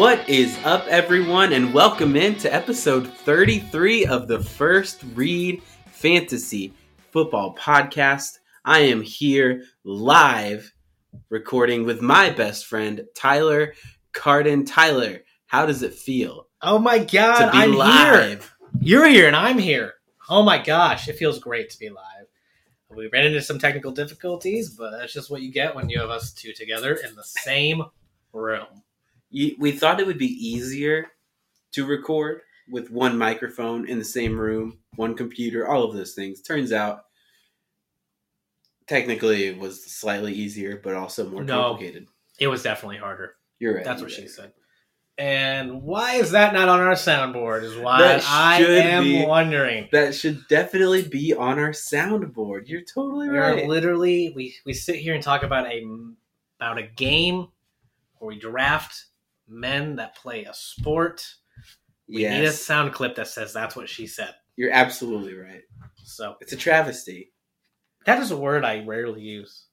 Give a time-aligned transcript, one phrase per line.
[0.00, 6.72] What is up, everyone, and welcome in to episode 33 of the First Read Fantasy
[7.10, 8.38] Football Podcast.
[8.64, 10.72] I am here live
[11.28, 13.74] recording with my best friend, Tyler
[14.12, 14.64] Carden.
[14.64, 18.40] Tyler, how does it feel Oh my to god, be I'm here.
[18.80, 19.96] You're here and I'm here.
[20.30, 22.26] Oh my gosh, it feels great to be live.
[22.88, 26.08] We ran into some technical difficulties, but that's just what you get when you have
[26.08, 27.82] us two together in the same
[28.32, 28.82] room.
[29.30, 31.12] You- We thought it would be easier
[31.72, 36.40] to record with one microphone in the same room, one computer, all of those things.
[36.42, 37.04] Turns out,
[38.86, 41.62] technically, it was slightly easier, but also more No.
[41.70, 42.08] complicated.
[42.38, 43.36] It was definitely harder.
[43.58, 43.84] You're right.
[43.84, 44.52] That's what she said.
[45.18, 47.62] And why is that not on our soundboard?
[47.62, 49.26] Is That I am be.
[49.26, 49.88] wondering.
[49.92, 52.68] That should definitely be on our soundboard.
[52.68, 53.34] You're totally right.
[53.34, 53.64] We right.
[53.64, 55.84] are literally we we sit here and talk about a
[56.58, 57.48] about a game
[58.18, 59.04] where we draft
[59.50, 61.26] men that play a sport.
[62.08, 64.34] We need a sound clip that says that's what she said.
[64.56, 65.62] you're absolutely right.
[66.04, 67.32] So It's a travesty.
[68.06, 69.66] that is a word I rarely use.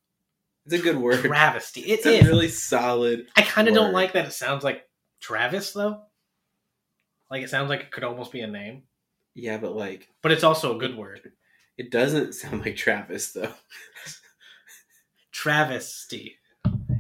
[0.65, 1.23] It's a good word.
[1.23, 1.81] Travesty.
[1.81, 2.23] It It's is.
[2.25, 3.27] a really solid.
[3.35, 4.83] I kind of don't like that it sounds like
[5.21, 6.01] Travis though.
[7.31, 8.83] Like it sounds like it could almost be a name,
[9.33, 11.31] Yeah, but like but it's also a good word.
[11.77, 13.53] it doesn't sound like Travis though.
[15.31, 16.35] Travesty.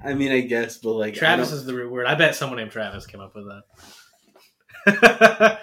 [0.03, 2.05] I mean, I guess, but like Travis is the root word.
[2.05, 3.63] I bet someone named Travis came up with that.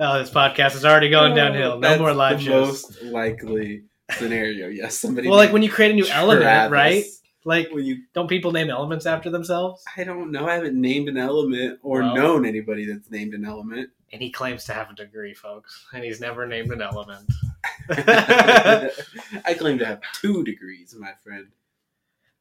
[0.00, 1.78] oh, this podcast is already going oh, downhill.
[1.78, 2.82] No more live the shows.
[2.88, 4.68] Most likely scenario.
[4.68, 5.28] Yes, somebody.
[5.28, 7.04] Well, like when you create a new element, right?
[7.46, 9.84] Like, When you, don't people name elements after themselves?
[9.96, 10.48] I don't know.
[10.48, 13.90] I haven't named an element or Well- known anybody that's named an element.
[14.12, 17.30] And he claims to have a degree, folks, and he's never named an element.
[17.88, 21.46] I claim to have two degrees, my friend,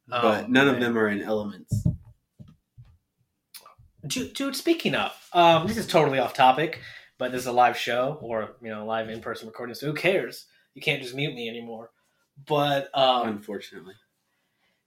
[0.08, 1.86] but Oh, none of them are in elements.
[4.08, 6.80] Dude, dude, speaking of, um, this is totally off topic,
[7.18, 9.94] but this is a live show or you know live in person recording, so who
[9.94, 10.46] cares?
[10.76, 11.90] You can't just mute me anymore.
[12.46, 13.96] But um, Unfortunately,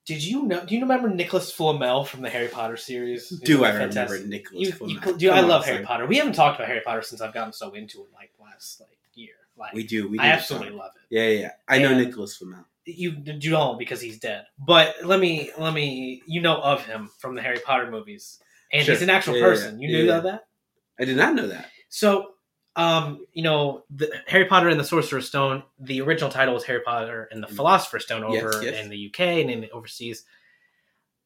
[0.07, 0.65] did you know?
[0.65, 3.29] Do you remember Nicholas Flamel from the Harry Potter series?
[3.31, 4.71] He's do I fantastic- remember Nicholas?
[4.75, 5.15] Flamel?
[5.17, 5.65] dude, I love.
[5.65, 6.07] Harry Potter.
[6.07, 8.91] We haven't talked about Harry Potter since I've gotten so into it, like last like
[9.15, 9.33] year.
[9.57, 10.09] Like We do.
[10.09, 11.03] We do I absolutely love it.
[11.13, 11.51] Yeah, yeah, yeah.
[11.67, 12.65] I know And- Nicholas Flamel.
[12.91, 14.45] You you don't because he's dead.
[14.59, 18.39] But let me let me you know of him from the Harry Potter movies,
[18.73, 18.95] and Sure.
[18.95, 19.81] he's an actual Yeah, person.
[19.81, 19.89] yeah.
[19.89, 20.21] You knew yeah.
[20.21, 20.45] that?
[20.99, 21.71] I did not know that.
[21.91, 22.33] So,
[22.77, 25.63] um, you know, the Harry Potter and the Sorcerer's Stone.
[25.79, 28.33] The original title was Harry Potter and the Philosopher's Stone Mm.
[28.35, 28.83] Yes, over yes.
[28.85, 30.25] in the UK and in the overseas.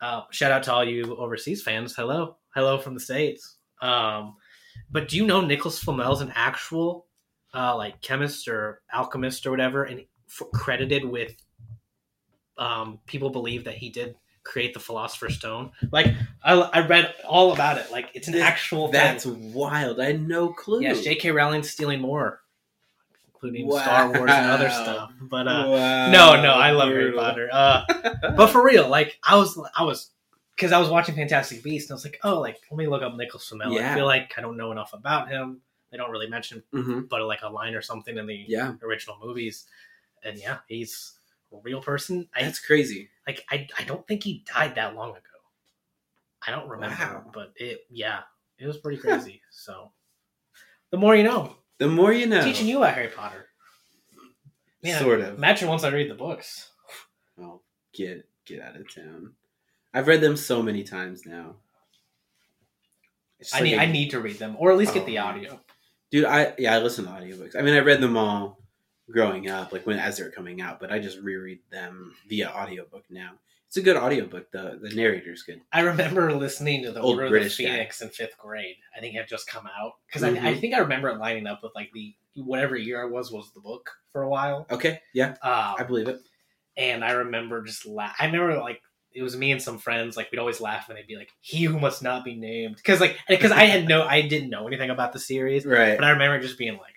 [0.00, 1.94] Uh, shout out to all you overseas fans.
[1.94, 3.58] Hello, hello from the states.
[3.80, 4.34] Um,
[4.90, 7.06] but do you know Nicholas Flamel is an actual
[7.54, 11.34] uh, like chemist or alchemist or whatever, and f- credited with
[12.62, 14.14] um, people believe that he did
[14.44, 15.70] create the Philosopher's Stone.
[15.92, 16.06] Like
[16.42, 17.90] I, I read all about it.
[17.90, 18.92] Like it's an This- actual thing.
[18.92, 20.00] That's wild.
[20.00, 20.80] I had no clue.
[20.82, 21.30] Yes, J.K.
[21.30, 22.40] Rowling's stealing more,
[23.32, 23.82] including Wow.
[23.82, 25.12] Star Wars and other stuff.
[25.20, 27.12] But uh, Wow, no, no, I love Harry.
[27.12, 27.48] Potter.
[27.52, 27.84] Uh,
[28.36, 30.10] but for real, like I was, I was,
[30.56, 33.02] because I was watching Fantastic Beasts, and I was like, oh, like let me look
[33.02, 33.72] up Nicholas Flamel.
[33.72, 33.92] Yeah.
[33.92, 35.60] I feel like I don't know enough about him.
[35.90, 37.08] They don't really mention, Mhm.
[37.08, 39.66] but like a line or something in the Yeah, original movies.
[40.24, 41.12] And yeah, he's
[41.62, 42.28] real person.
[42.34, 43.10] I that's crazy.
[43.26, 43.44] like.
[43.50, 45.18] I, I don't think he died that long ago.
[46.46, 47.30] I don't remember, Wow.
[47.32, 48.20] but it, yeah,
[48.58, 49.40] it was pretty crazy.
[49.50, 49.92] so,
[50.90, 51.56] the more you know.
[51.78, 52.42] The more you know.
[52.42, 53.46] teaching you about Harry Potter.
[54.82, 55.36] Man, sort of.
[55.36, 56.70] Imagine once I read the books.
[57.40, 57.60] Oh,
[57.92, 59.34] get get out of town.
[59.94, 61.56] I've read them so many times now.
[63.52, 65.18] I like need a- I need to read them, or at least get Oh, the
[65.18, 65.60] audio.
[66.10, 66.24] dude.
[66.24, 67.56] I yeah, I listen to audiobooks.
[67.56, 68.58] I mean, I read them all
[69.10, 72.48] growing up, like when as they were coming out, but I just reread them via
[72.50, 73.32] audiobook now.
[73.68, 74.50] It's a good audiobook.
[74.52, 75.62] The the narrator's good.
[75.72, 77.70] I remember listening to the Old Order British of the guy.
[77.72, 78.76] Phoenix in fifth grade.
[78.96, 80.42] I think it had just come out because Mhm.
[80.42, 83.32] I, I think I remember it lining up with like the whatever year I was
[83.32, 84.66] was the book for a while.
[84.70, 86.20] Okay, yeah, Um, I believe it.
[86.76, 88.80] and I remember just la- I remember like
[89.14, 91.64] it was me and some friends like we'd always laugh and they'd be like he
[91.64, 94.88] who must not be named because like because I had no I didn't know anything
[94.90, 95.96] about the series Right.
[95.98, 96.91] but I remember just being like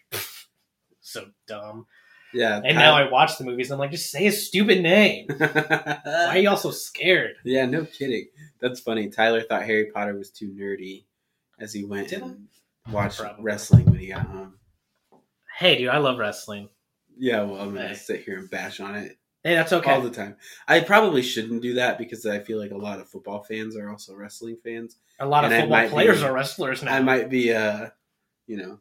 [1.15, 1.85] so dumb
[2.33, 2.61] Yeah.
[2.63, 3.71] And now I watch the movies.
[3.71, 5.27] I'm like, just say his stupid name.
[5.37, 7.35] Why are y'all so scared?
[7.45, 8.27] Yeah, no kidding.
[8.61, 9.09] That's funny.
[9.09, 11.05] Tyler thought Harry Potter was too nerdy
[11.59, 12.47] as he went Did and
[12.91, 13.43] watched Probably.
[13.43, 14.55] wrestling when he got home.
[15.57, 16.67] Hey, dude, I love wrestling.
[17.17, 19.91] Yeah, well, I'm gonna sit here and bash on it Hey, that's okay.
[19.91, 20.35] all the time.
[20.67, 23.89] I probably shouldn't do that because I feel like a lot of football fans are
[23.89, 24.97] also wrestling fans.
[25.19, 26.93] a lot of football players be- are wrestlers now.
[26.93, 27.89] I might be, uh,
[28.47, 28.79] you know,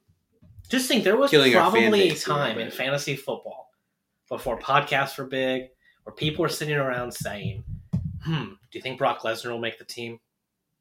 [0.69, 3.71] Just think there was Killing probably a time in fantasy football
[4.29, 5.69] before podcasts were big
[6.05, 7.65] where people were sitting around saying,
[8.23, 10.19] hmm, do you think Brock Lesnar will make the team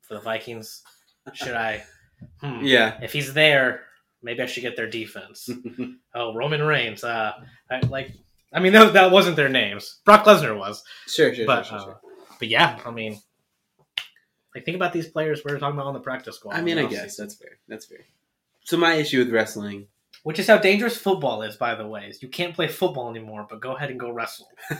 [0.01, 0.83] for the Vikings.
[1.33, 1.83] Should I?
[2.39, 2.59] Hmm.
[2.63, 2.99] Yeah.
[3.01, 3.81] If he's there,
[4.21, 5.49] maybe I should get their defense.
[6.15, 7.03] oh, Roman Reigns.
[7.03, 7.33] Uh,
[7.69, 8.11] I, like,
[8.53, 9.99] I mean, that, that wasn't their names.
[10.05, 12.01] Brock Lesnar was, sure, sure, but sure, sure, uh, sure.
[12.39, 13.19] but yeah, I mean,
[14.53, 16.55] like think about these players we are talking about on the practice squad.
[16.55, 17.17] I mean, I guess offseason.
[17.17, 17.49] that's fair.
[17.67, 17.99] That's fair.
[18.65, 19.87] So my issue with wrestling.
[20.23, 22.07] which is how dangerous football is, by the way.
[22.07, 24.47] Is you can't play football anymore, but go ahead and go wrestle.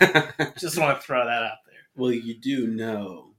[0.58, 1.76] Just want to throw that out there.
[1.96, 3.32] well, you do know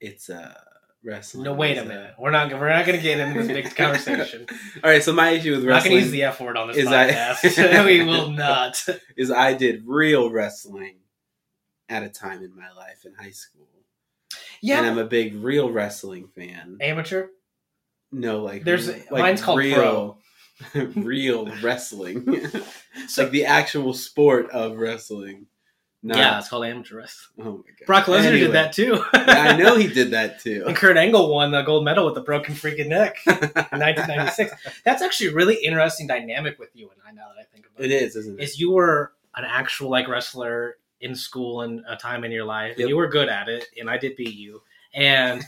[0.00, 0.54] it's uh
[1.02, 1.44] wrestling.
[1.44, 2.14] No, wait a minute.
[2.18, 2.52] We're not.
[2.52, 4.46] We're not going to get into this big conversation.
[4.84, 6.68] All right, so my issue with We're not going to use the F word on
[6.68, 7.84] this is I- podcast.
[7.86, 8.84] we will not.
[9.16, 10.96] is I did real wrestling
[11.88, 13.66] at a time in my life in high school,
[14.60, 14.78] Yeah.
[14.78, 16.76] and I'm a big real wrestling fan.
[16.82, 17.28] amateur.
[18.12, 20.18] No, like There's- like mine's called real,
[20.94, 22.40] real wrestling,
[23.08, 25.46] So, like the actual sport of wrestling.
[26.00, 27.46] Not, yeah, it's called amateur wrestling.
[27.46, 27.86] Oh my god.
[27.86, 28.38] Brock Lesnar Anyway.
[28.38, 29.02] did that too.
[29.12, 30.62] Yeah, I know he did that too.
[30.68, 34.52] And Kurt Angle won the gold medal with a broken freaking neck in 1996.
[34.84, 37.10] That's actually a really interesting dynamic with you and I.
[37.10, 38.44] Now that I think about it, it is, isn't it?
[38.44, 42.70] is you were an actual like wrestler in school and a time in your life,
[42.76, 42.78] Yep.
[42.78, 44.62] and you were good at it, and I did beat you.
[44.94, 45.44] And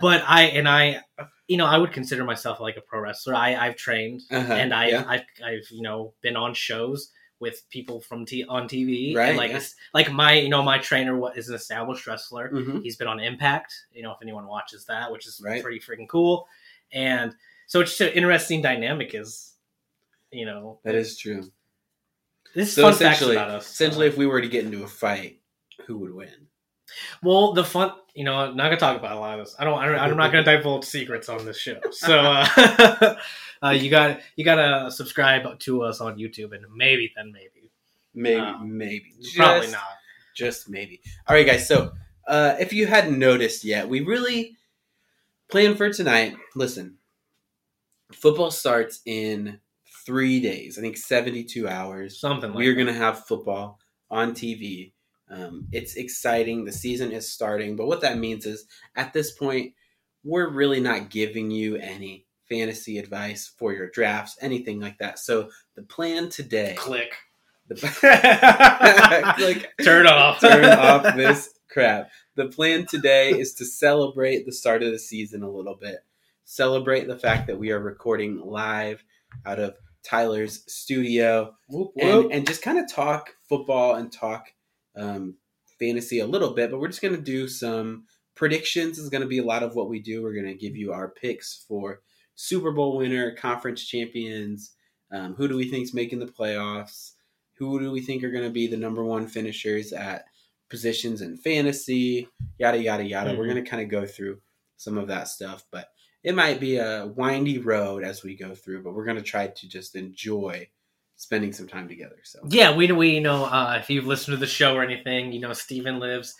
[0.00, 1.00] but I and I,
[1.46, 3.34] you know, I would consider myself like a pro wrestler.
[3.34, 5.04] I I've trained Uh-huh, and I yeah.
[5.06, 9.14] I've, I've you know been on shows with people from t- on TV.
[9.14, 9.60] Right, And like yeah.
[9.94, 12.50] like my you know my trainer is an established wrestler.
[12.50, 12.82] Mhm.
[12.82, 13.72] He's been on Impact.
[13.92, 15.62] You know if anyone watches that, which is Right.
[15.62, 16.46] pretty freaking cool.
[16.92, 17.34] And
[17.66, 19.14] so it's just an interesting dynamic.
[19.14, 19.54] Is
[20.32, 21.50] you know That is true.
[22.54, 23.70] this is So essentially, about us.
[23.70, 25.40] essentially, if we were to get into a fight,
[25.86, 26.48] who would win?
[27.22, 29.54] Well, the fun, you know, I'm not gonna talk about a lot of this.
[29.58, 29.78] I don't.
[29.78, 31.78] I don't I'm not gonna divulge secrets on this show.
[31.92, 33.14] So uh,
[33.62, 37.58] uh, you got you gotta subscribe to us on YouTube, and maybe then maybe
[38.14, 39.82] Maybe, Uh, maybe, probably not.
[40.34, 41.00] Just maybe.
[41.28, 41.68] All right, guys.
[41.68, 41.92] So,
[42.26, 44.56] uh, if you hadn't noticed yet, we really
[45.48, 46.34] plan for tonight.
[46.56, 46.96] Listen,
[48.12, 49.60] football starts in
[50.04, 50.78] three days.
[50.78, 52.18] I think seventy-two hours.
[52.18, 52.58] Something like that.
[52.58, 52.82] we are that.
[52.82, 53.78] going to have football
[54.10, 54.92] on TV.
[55.30, 56.64] Um, it's exciting.
[56.64, 58.66] The season is starting, but what that means is
[58.96, 59.74] at this point,
[60.24, 65.18] we're really not giving you any fantasy advice for your drafts, anything like that.
[65.18, 67.14] So the plan today, click.
[67.68, 67.74] the,
[69.36, 69.72] Click.
[69.82, 70.40] Turn off.
[70.40, 72.10] turn off this crap.
[72.34, 75.98] The plan today is to celebrate the start of the season a little bit.
[76.44, 79.04] Celebrate the fact that we are recording live
[79.44, 84.46] out of Tyler's studio Whoop, and, and just kind of talk football and talk
[84.98, 85.36] um,
[85.78, 86.70] fantasy a little bit.
[86.70, 88.04] But we're just going to do some
[88.34, 88.98] predictions.
[88.98, 90.22] Is going to be a lot of what we do.
[90.22, 92.00] We're going to give you our picks for
[92.34, 94.74] Super Bowl winner, conference champions.
[95.10, 97.12] Um, who do we think is making the playoffs?
[97.58, 100.26] Who do we think are going to be the number one finishers at
[100.70, 102.28] positions in fantasy?
[102.58, 103.34] Yada yada yada.
[103.36, 103.52] We're Mhm.
[103.52, 104.40] going to kind of go through
[104.76, 105.88] some of that stuff, but
[106.22, 108.82] it might be a windy road as we go through.
[108.82, 110.68] But we're going to try to just enjoy
[111.18, 112.16] spending some time together.
[112.22, 115.40] So Yeah, we we know uh, if you've listened to the show or anything, you
[115.40, 116.34] know Stephen lives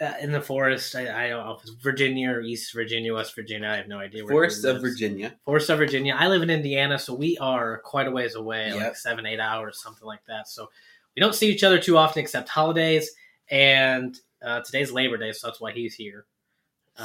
[0.00, 0.94] uh, in the forest.
[0.94, 3.68] I, I don't know if it's Virginia or East Virginia, West Virginia.
[3.68, 4.32] I have no idea where.
[4.32, 4.80] Forest of.
[4.80, 5.34] Virginia.
[5.44, 6.16] Forest of Virginia.
[6.18, 8.76] I live in Indiana, so we are quite a ways away, Yep.
[8.76, 10.48] like seven, eight hours, something like that.
[10.48, 10.70] So
[11.14, 13.10] we don't see each other too often except holidays.
[13.50, 16.24] And uh, today's Labor Day, so that's why he's here.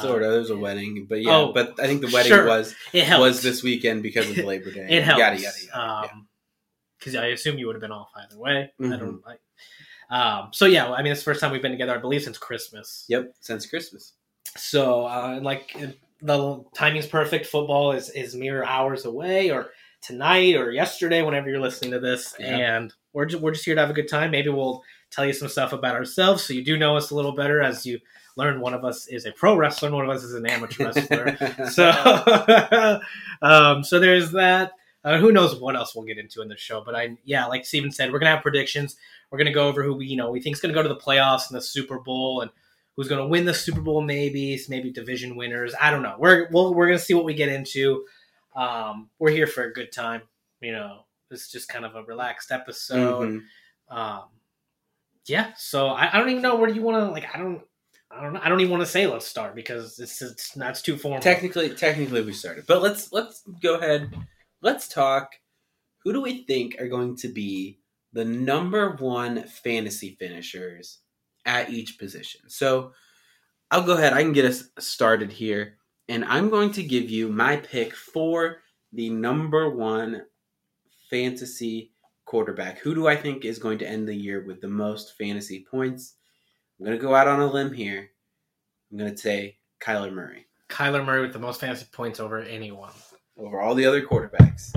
[0.02, 0.32] Sort of.
[0.32, 1.36] There's a wedding, but yeah.
[1.38, 2.48] oh, but I think the wedding sure.
[2.48, 4.88] was It was this weekend because of Labor Day.
[4.90, 5.20] It helps.
[5.20, 6.10] Yada yada yada.
[6.12, 6.20] yeah.
[7.04, 8.72] Because I assume you would have been off either way.
[8.80, 9.00] I Mhm.
[9.00, 9.22] don't.
[9.28, 12.24] I, um, so yeah, I mean, it's the first time we've been together, I believe,
[12.24, 13.06] since Christmas.
[13.10, 14.14] Yep, since Christmas.
[14.56, 15.76] So, uh, like,
[16.22, 17.46] the timing's perfect.
[17.48, 22.36] Football is is mere hours away, or tonight, or yesterday, whenever you're listening to this,
[22.40, 22.78] Yeah.
[22.78, 24.32] and we're just, we're just here to have a good time.
[24.32, 27.32] Maybe we'll tell you some stuff about ourselves, so you do know us a little
[27.34, 28.00] better as you
[28.36, 28.60] learn.
[28.60, 31.38] One of us is a pro wrestler, and one of us is an amateur wrestler.
[31.72, 33.00] so
[33.42, 36.82] um, so there's that uh, who knows what else we'll get into in the show
[36.84, 38.96] but i yeah like steven said we're gonna have predictions
[39.30, 40.96] we're gonna go over who we you know we think is gonna go to the
[40.96, 42.52] playoffs and the super bowl and
[42.96, 46.74] who's gonna win the super bowl maybe maybe division winners i don't know we're we'll,
[46.74, 48.06] we're gonna see what we get into
[48.56, 50.22] um, we're here for a good time
[50.62, 53.42] you know it's just kind of a relaxed episode
[53.90, 53.96] Mhm.
[53.96, 54.24] um,
[55.26, 57.62] yeah so I, I don't even know where do you want to like i don't
[58.16, 58.38] I don't.
[58.38, 61.20] I don't even want to say let's start because it's it's that's too formal.
[61.20, 64.14] Technically, technically, we started, but let's let's go ahead.
[64.64, 65.34] Let's talk.
[66.04, 67.80] Who do we think are going to be
[68.14, 71.00] the number one fantasy finishers
[71.46, 72.50] at each position?
[72.50, 72.94] So,
[73.70, 74.14] I'll go ahead.
[74.14, 75.78] I can get us started here,
[76.08, 78.58] and I'm going to give you my pick for
[78.92, 80.24] the number one
[81.10, 81.92] fantasy
[82.26, 82.80] quarterback.
[82.80, 86.16] Who do I think is going to end the year with the most fantasy points?
[86.80, 88.12] I'm going to go out on a limb here,
[88.92, 92.92] I'm going to say Kyler Murray Kyler Murray with the most fantasy points over anyone.
[93.38, 94.74] Over all the other quarterbacks.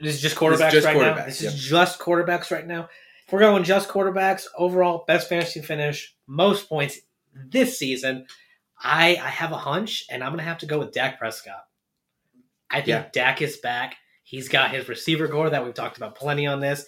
[0.00, 1.24] This is just quarterbacks just right now.
[1.24, 1.52] This yep.
[1.52, 2.88] is just quarterbacks right now.
[3.26, 6.98] If we're going just quarterbacks, overall best fantasy finish, most points
[7.34, 8.26] this season.
[8.82, 11.66] I I have a hunch, and I'm gonna have to go with Dak Prescott.
[12.70, 13.08] I think Yeah.
[13.12, 13.96] Dak is back.
[14.24, 16.84] He's got his receiver core that we've talked about plenty on this.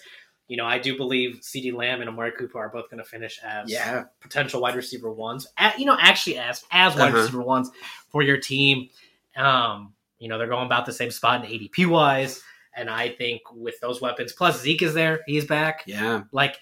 [0.47, 3.39] You know, I do believe CeeDee Lamb and Amari Cooper are both going to finish
[3.43, 4.03] as Yeah.
[4.19, 5.47] potential wide receiver ones.
[5.57, 7.17] At, you know, actually as as wide Uh-huh.
[7.17, 7.71] receiver ones
[8.11, 8.89] for your team.
[9.35, 12.41] Um, you know, they're going about the same spot in ADP wise.
[12.75, 15.83] And I think with those weapons, plus Zeke is there, he's back.
[15.85, 16.23] Yeah.
[16.31, 16.57] Like,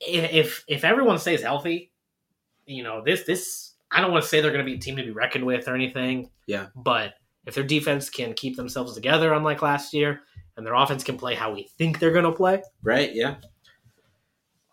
[0.00, 1.90] if if, everyone stays healthy,
[2.66, 4.96] you know this this I don't want to say they're going to be a team
[4.96, 6.30] to be reckoned with or anything.
[6.46, 6.66] Yeah.
[6.76, 7.14] but
[7.46, 10.20] if their defense can keep themselves together, unlike last year,
[10.56, 13.14] and their offense can play how we think they're going to play, Right?
[13.14, 13.36] Yeah.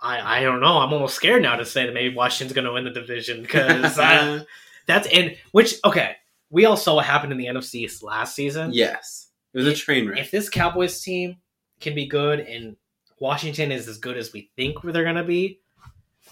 [0.01, 0.77] I I don't know.
[0.77, 3.97] I'm almost scared now to say that maybe Washington's going to win the division because
[3.97, 4.43] uh,
[4.85, 6.17] that's and which okay.
[6.49, 8.71] We all saw what happened in the NFC last season.
[8.73, 9.29] yes.
[9.53, 10.19] It was a train wreck.
[10.19, 11.37] if this Cowboys team
[11.79, 12.75] can be good and
[13.21, 15.61] Washington is as good as we think they're going to be,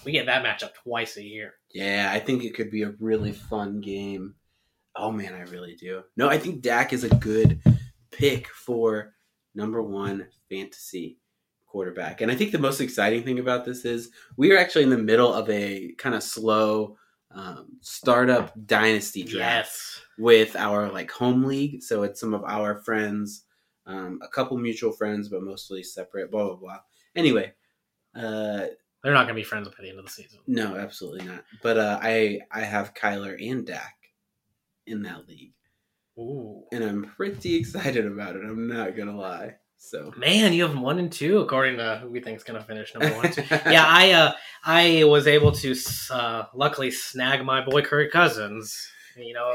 [0.04, 1.54] we get that matchup twice a year.
[1.72, 4.34] Yeah, I think it could be a really fun game.
[4.94, 6.02] Oh man, I really do.
[6.16, 7.60] No, I think Dak is a good
[8.10, 9.14] pick for
[9.54, 11.18] number one fantasy
[11.66, 12.20] quarterback.
[12.20, 14.98] And I think the most exciting thing about this is we are actually in the
[14.98, 16.96] middle of a kind of slow
[17.34, 20.00] um, startup dynasty draft Yes.
[20.18, 21.82] with our like home league.
[21.82, 23.44] So it's some of our friends,
[23.86, 26.30] um, a couple mutual friends, but mostly separate.
[26.30, 26.78] Blah blah blah.
[27.16, 27.52] Anyway,
[28.14, 28.66] uh,
[29.02, 30.38] They're not going to be friends by the end of the season.
[30.46, 31.44] no, absolutely not.
[31.62, 33.94] But uh, I I have Kyler and Dak
[34.86, 35.52] in that league,
[36.18, 36.64] Ooh.
[36.72, 38.42] and I'm pretty excited about it.
[38.44, 39.56] I'm not gonna lie.
[39.76, 42.66] So Man, you have one and two according to who we think is going to
[42.66, 43.32] finish number one.
[43.50, 44.32] Yeah, I uh,
[44.64, 45.74] I was able to
[46.10, 48.90] uh, luckily snag my boy Kirk Cousins.
[49.16, 49.54] You know,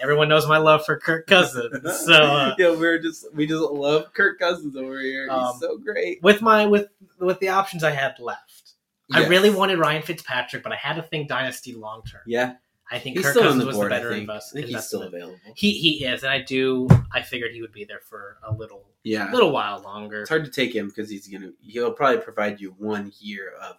[0.00, 1.76] everyone knows my love for Kirk Cousins.
[2.06, 5.24] So uh, yeah, we're just we just love Kirk Cousins over here.
[5.24, 6.22] He's Um, so great.
[6.22, 8.74] with my with with the options I had left,
[9.12, 12.22] I really wanted Ryan Fitzpatrick, but I had to think dynasty long term.
[12.26, 12.54] Yeah,
[12.90, 13.90] I think he's Kirk Cousins the was board.
[13.90, 14.20] the I better think.
[14.22, 15.24] invest- I think he's still investment.
[15.24, 15.52] available.
[15.56, 16.88] He he is, and I do.
[17.12, 20.22] I figured he would be there for a little Yeah, a little while longer.
[20.22, 23.76] it's hard to take him because he's gonna he'll probably provide you one year of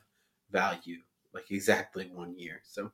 [0.51, 0.99] value,
[1.33, 2.61] like exactly one year.
[2.63, 2.91] So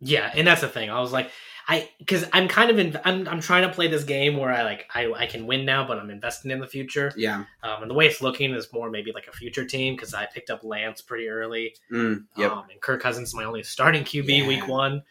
[0.00, 0.90] Yeah, and that's the thing.
[0.90, 1.30] I was like,
[1.66, 3.00] I because I'm kind of in.
[3.04, 5.86] I'm I'm trying to play this game where I like I I can win now,
[5.86, 7.10] but I'm investing in the future.
[7.16, 10.12] yeah, Um, and the way it's looking is more maybe like a future team because
[10.12, 11.74] I picked up Lance pretty early.
[11.90, 12.52] mm, yep.
[12.52, 14.46] Um, and Kirk Cousins is my only starting QB Yeah.
[14.46, 15.02] week one.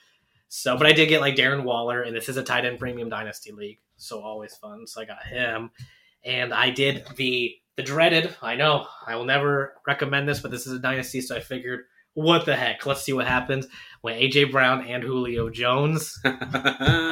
[0.50, 3.10] So, but I did get like Darren Waller, and this is a tight end premium
[3.10, 4.86] dynasty league, so always fun.
[4.86, 5.72] So I got him,
[6.26, 8.36] and I did the the dreaded.
[8.42, 11.82] I know I will never recommend this, but this is a dynasty, so I figured,
[12.14, 12.86] what the heck?
[12.86, 13.68] Let's see what happens
[14.02, 16.20] when AJ Brown and Julio Jones.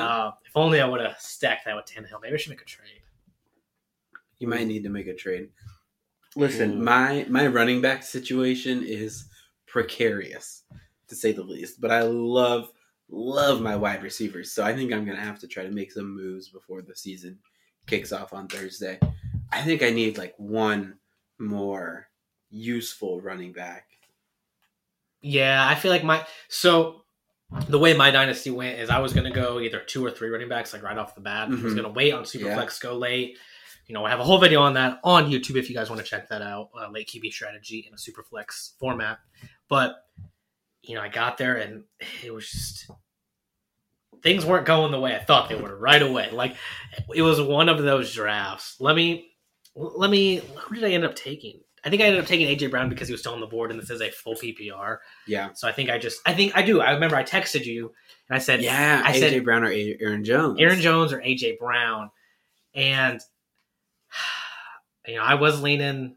[0.04, 2.22] Uh, if only I would have stacked that with Tannehill.
[2.22, 3.02] Maybe I should make a trade.
[4.38, 5.50] You might need to make a trade.
[6.36, 6.84] Listen, Ooh.
[6.84, 9.26] my my running back situation is
[9.66, 10.64] precarious
[11.08, 12.70] to say the least, but I love
[13.10, 14.52] love my wide receivers.
[14.52, 16.96] So I think I'm going to have to try to make some moves before the
[16.96, 17.40] season
[17.88, 19.00] kicks off on Thursday.
[19.52, 20.98] I think I need like one
[21.40, 22.08] more
[22.50, 23.88] useful running back.
[25.22, 27.04] Yeah, I feel like my so
[27.68, 30.30] the way my dynasty went is I was going to go either two or three
[30.30, 31.48] running backs like right off the bat.
[31.48, 31.76] I was Mhm.
[31.76, 32.90] going to wait on Superflex, Yeah.
[32.90, 33.38] go late.
[33.86, 36.02] You know, I have a whole video on that on YouTube if you guys want
[36.02, 36.70] to check that out.
[36.76, 39.20] Uh, late QB strategy in a Superflex format.
[39.68, 39.96] But
[40.82, 41.84] you know, I got there and
[42.24, 42.90] it was just
[44.24, 46.30] things weren't going the way I thought they were right away.
[46.32, 46.56] Like
[47.14, 48.78] it was one of those drafts.
[48.80, 49.30] Let me
[49.76, 51.60] let me who did I end up taking?
[51.86, 53.70] I think I ended up taking AJ Brown because he was still on the board
[53.70, 55.00] and this is a full PPR.
[55.28, 55.50] Yeah.
[55.54, 56.80] So I think I just I think I do.
[56.80, 57.92] I remember I texted you
[58.30, 60.60] and I said Yeah, I AJ said- Brown or Aaron Jones.
[60.62, 62.10] Aaron Jones or AJ Brown.
[62.74, 63.20] And
[65.08, 66.16] you know, I was leaning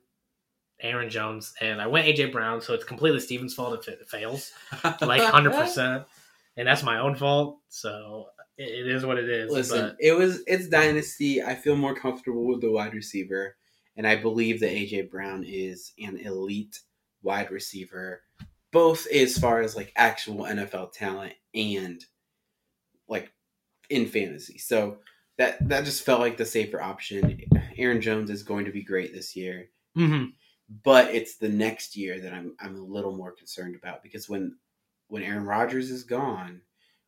[0.81, 4.53] Aaron Jones and I went AJ Brown, so it's completely Steven's fault if it fails.
[5.01, 6.05] Like hundred percent.
[6.57, 7.59] And that's my own fault.
[7.69, 9.51] So it, it is what it is.
[9.51, 11.43] Listen, but it was it's dynasty.
[11.43, 13.57] I feel more comfortable with the wide receiver,
[13.97, 16.81] and I believe that AJ Brown is an elite
[17.23, 18.23] wide receiver,
[18.73, 22.03] both as far as like actual NFL talent and
[23.09, 23.31] like
[23.91, 24.59] in fantasy.
[24.59, 24.99] So
[25.39, 27.41] that that just felt like the safer option.
[27.77, 30.33] Aaron Jones is going to be great this year, Mhm.
[30.83, 34.57] but it's the next year that I'm I'm a little more concerned about because when
[35.09, 36.61] when Aaron Rodgers is gone,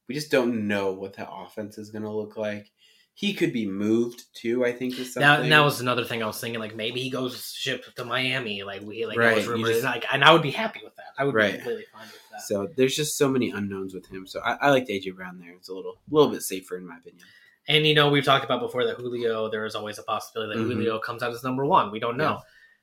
[0.08, 2.70] we just don't know what the offense is going to look like.
[3.14, 4.64] He could be moved too.
[4.64, 5.50] I think is That, something.
[5.50, 6.60] that was another thing I was thinking.
[6.60, 8.62] Like maybe he goes ship to Miami.
[8.62, 9.66] Like we like Right, that you rumored.
[9.72, 11.06] just- and, like, and I would be happy with that.
[11.18, 11.50] I would Right.
[11.52, 12.42] be completely fine with that.
[12.42, 14.24] So there's just so many unknowns with him.
[14.28, 15.50] So I, I like AJ Brown there.
[15.54, 17.26] It's a little little bit safer in my opinion.
[17.66, 19.50] And you know, we've talked about before that Julio.
[19.50, 20.72] There is always a possibility that Mhm.
[20.74, 21.90] Julio comes out as number one.
[21.90, 22.40] We don't know, Yeah.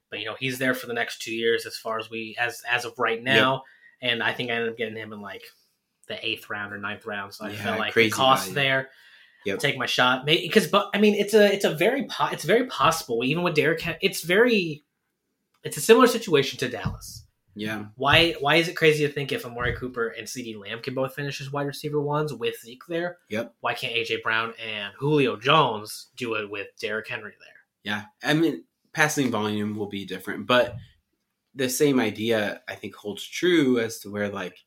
[0.10, 2.62] but you know, he's there for the next two years as far as we as
[2.69, 3.63] as of right now.
[4.05, 5.43] And I think I ended up getting him in like
[6.07, 7.33] the eighth round or ninth round.
[7.33, 8.55] So I Yeah, felt like the cost value.
[8.55, 8.89] there.
[9.45, 9.59] Yep.
[9.59, 12.65] Take my shot, because but I mean, it's a it's a very po- it's very
[12.67, 13.24] possible.
[13.24, 14.83] Even with Derrick, Hen- it's very
[15.63, 17.25] it's a similar situation to Dallas.
[17.55, 17.85] Yeah.
[17.95, 21.13] Why why is it crazy to think if Amari Cooper and CeeDee Lamb can both
[21.13, 23.19] finish as wide receiver ones with Zeke there?
[23.29, 23.53] Yep.
[23.62, 27.59] Why can't AJ Brown and Julio Jones do it with Derrick Henry there?
[27.83, 28.03] Yeah.
[28.24, 30.75] I mean, passing volume will be different, but
[31.55, 34.57] the same idea I think holds true as to where like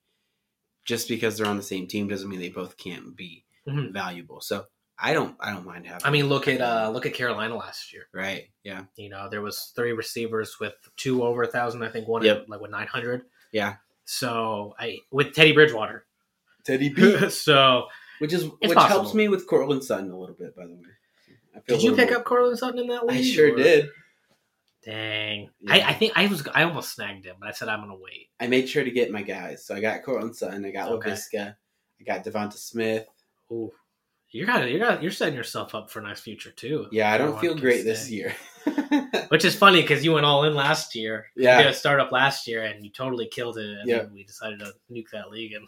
[0.84, 3.92] just because they're on the same team doesn't mean they both can't be Mhm.
[3.92, 4.40] valuable.
[4.40, 4.66] So
[4.98, 7.92] I don't I don't mind having I mean, look at uh look at Carolina last
[7.92, 8.08] year.
[8.12, 8.48] right.
[8.64, 8.84] Yeah.
[8.96, 11.82] You know, there was three receivers with two over a thousand.
[11.84, 12.36] I think one Yep.
[12.42, 13.26] at, like with nine hundred.
[13.52, 13.76] Yeah.
[14.06, 16.06] So I with Teddy Bridgewater.
[16.64, 17.28] Teddy B.
[17.30, 17.86] so
[18.18, 18.82] which is which possible.
[19.02, 20.80] helps me with Courtland Sutton a little bit, by the way.
[21.54, 23.18] I feel did you pick more- up Courtland Sutton in that league?
[23.18, 23.90] I sure or- did.
[24.84, 25.50] Dang.
[25.60, 25.74] Yeah.
[25.74, 28.28] I, I think I was I almost snagged him, but I said I'm gonna wait.
[28.40, 29.64] I made sure to get my guys.
[29.64, 31.12] So I got Courtland Sutton, I got Okay.
[31.12, 33.06] I got Devonta Smith.
[33.50, 33.72] Ooh.
[34.30, 36.86] You're kind of you're kinda, you're setting yourself up for a nice future too.
[36.92, 37.90] Yeah, I don't feel great stay.
[37.90, 38.34] this year.
[39.28, 41.26] Which is funny because you went all in last year.
[41.34, 41.58] Yeah.
[41.58, 43.78] You did a startup last year and you totally killed it.
[43.80, 45.66] And then we decided to nuke that league and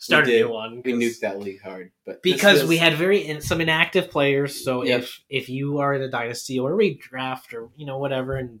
[0.00, 0.82] start a new one.
[0.84, 4.64] We nuked that league hard, but because was- we had very in, some inactive players.
[4.64, 5.00] So Yep.
[5.02, 8.60] if if you are in a dynasty or a redraft or you know whatever, and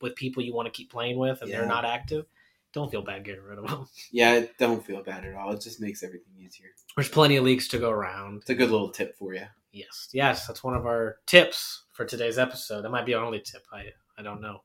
[0.00, 2.26] with people you want to keep playing with and they're not active,
[2.72, 3.88] don't feel bad getting rid of them.
[4.12, 5.52] yeah, don't feel bad at all.
[5.52, 6.68] It just makes everything easier.
[6.94, 8.42] There's plenty of leagues to go around.
[8.42, 9.46] It's a good little tip for you.
[9.72, 12.82] Yes, yes, that's one of our tips for today's episode.
[12.82, 13.64] That might be our only tip.
[13.72, 13.86] I
[14.18, 14.62] I don't know.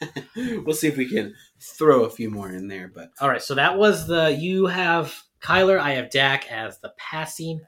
[0.36, 3.54] we'll see if we can throw a few more in there, but All right, so
[3.54, 7.60] that was the you have Kyler, I have Dak as the passing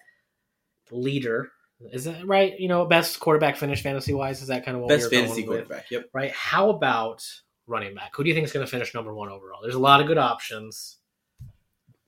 [0.90, 1.50] leader.
[1.92, 2.58] Is that right?
[2.58, 4.40] You know, best quarterback finish fantasy wise.
[4.40, 5.68] Is that kind of what best we fantasy going with?
[5.68, 5.90] quarterback.
[5.90, 6.08] Yep.
[6.14, 6.32] right?
[6.32, 7.22] How about
[7.66, 8.16] running back?
[8.16, 9.60] Who do you think is going to finish number one overall?
[9.62, 10.96] There's a lot of good options.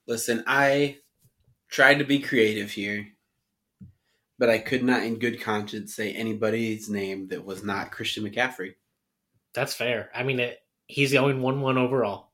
[0.07, 0.97] Listen, I
[1.69, 3.07] tried to be creative here,
[4.39, 8.75] but I could not, in good conscience, say anybody's name that was not Christian McCaffrey.
[9.53, 10.11] That's fair.
[10.15, 12.31] I mean, it, he's the only one one overall.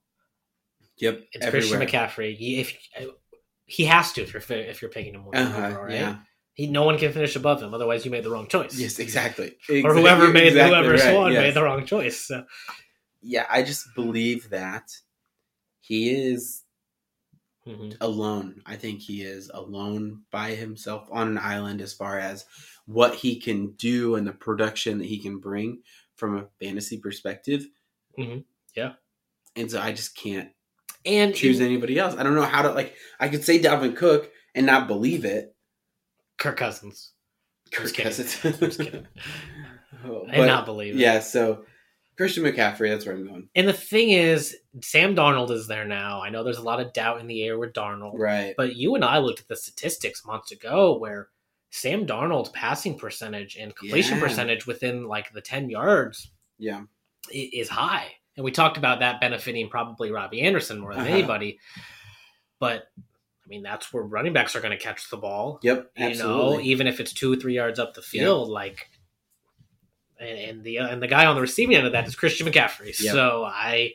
[0.98, 1.78] Yep, It's everywhere.
[1.80, 2.36] Christian McCaffrey.
[2.36, 2.76] He, if
[3.66, 5.92] he has to, if you're if you're picking him one Uh-huh, overall, right?
[5.94, 6.16] Yeah.
[6.54, 7.74] He, no one can finish above him.
[7.74, 8.78] Otherwise, you made the wrong choice.
[8.78, 9.56] Yes, exactly.
[9.84, 11.42] Or whoever made Exactly whoever's right, one yes.
[11.42, 12.20] made the wrong choice.
[12.20, 12.44] So.
[13.22, 14.92] Yeah, I just believe that
[15.80, 16.62] he is
[17.66, 17.96] Mhm.
[18.00, 18.62] alone.
[18.66, 22.44] I think he is alone by himself on an island as far as
[22.86, 25.82] what he can do and the production that he can bring
[26.14, 27.66] from a fantasy perspective.
[28.18, 28.44] Mhm.
[28.76, 28.92] Yeah.
[29.56, 30.53] And so I just can't
[31.06, 32.14] And choose in- anybody else.
[32.16, 35.54] I don't know how to like I could say Dalvin Cook and not believe it.
[36.38, 37.12] Kirk Cousins
[37.72, 38.04] Kirk kidding.
[38.04, 38.58] Cousins.
[38.58, 39.06] Just kidding.
[40.06, 40.98] Oh, and but, not believe it.
[40.98, 41.64] yeah, so
[42.18, 43.48] Christian McCaffrey, that's where I'm going.
[43.54, 46.20] And the thing is, Sam Darnold is there now.
[46.20, 48.18] I know there's a lot of doubt in the air with Darnold.
[48.18, 48.52] Right.
[48.56, 51.28] But you and I looked at the statistics months ago where
[51.70, 54.24] Sam Darnold's passing percentage and completion Yeah.
[54.24, 56.82] percentage within like the 10 yards Yeah.
[57.32, 58.08] is high.
[58.36, 61.12] And we talked about that benefiting probably Robbie Anderson more than Uh-huh.
[61.12, 61.58] anybody.
[62.58, 65.60] But I mean, that's where running backs are going to catch the ball.
[65.62, 65.90] Yep.
[65.96, 66.64] You know, Absolutely.
[66.64, 68.88] even if it's two or three yards up the field, like,
[70.18, 72.98] and, and the and the guy on the receiving end of that is Christian McCaffrey.
[72.98, 73.12] Yep.
[73.12, 73.92] So I,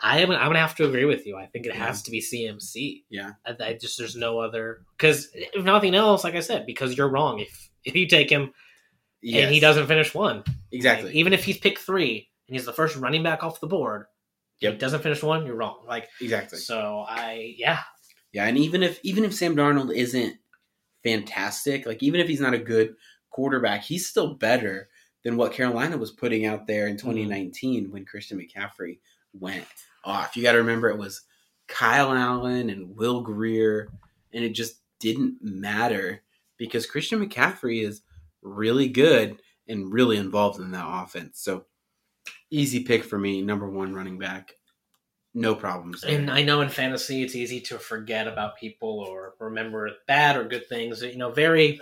[0.00, 1.36] I am I'm gonna have to agree with you.
[1.36, 1.86] I think it Yeah.
[1.86, 3.04] has to be CMC.
[3.10, 3.32] Yeah.
[3.46, 7.08] I, I just there's no other because if nothing else, like I said, because you're
[7.08, 7.40] wrong.
[7.40, 8.52] If if you take him
[9.22, 9.44] Yes.
[9.44, 11.06] and he doesn't finish one, Exactly.
[11.06, 14.06] like, even if he's picked three and he's the first running back off the board,
[14.60, 14.72] Yep.
[14.72, 15.84] he doesn't finish one, you're wrong.
[15.86, 16.58] Like exactly.
[16.58, 17.80] so, I yeah,
[18.32, 20.36] Yeah, and even if even if Sam Darnold isn't
[21.02, 22.94] fantastic, like even if he's not a good
[23.30, 24.88] quarterback, he's still better
[25.24, 27.08] than what Carolina was putting out there in mm-hmm.
[27.10, 28.98] 2019 when Christian McCaffrey
[29.32, 29.66] went
[30.04, 30.36] off.
[30.36, 31.22] You got to remember it was
[31.66, 33.88] Kyle Allen and Will Grier,
[34.32, 36.22] and it just didn't matter
[36.56, 38.02] because Christian McCaffrey is
[38.42, 41.40] really good and really involved in that offense.
[41.40, 41.64] So
[42.50, 44.52] easy pick for me, number one running back.
[45.36, 46.02] No problems.
[46.02, 46.16] there.
[46.16, 50.44] And I know in fantasy it's easy to forget about people or remember bad or
[50.44, 51.02] good things.
[51.02, 51.80] You know, very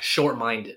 [0.00, 0.76] short minded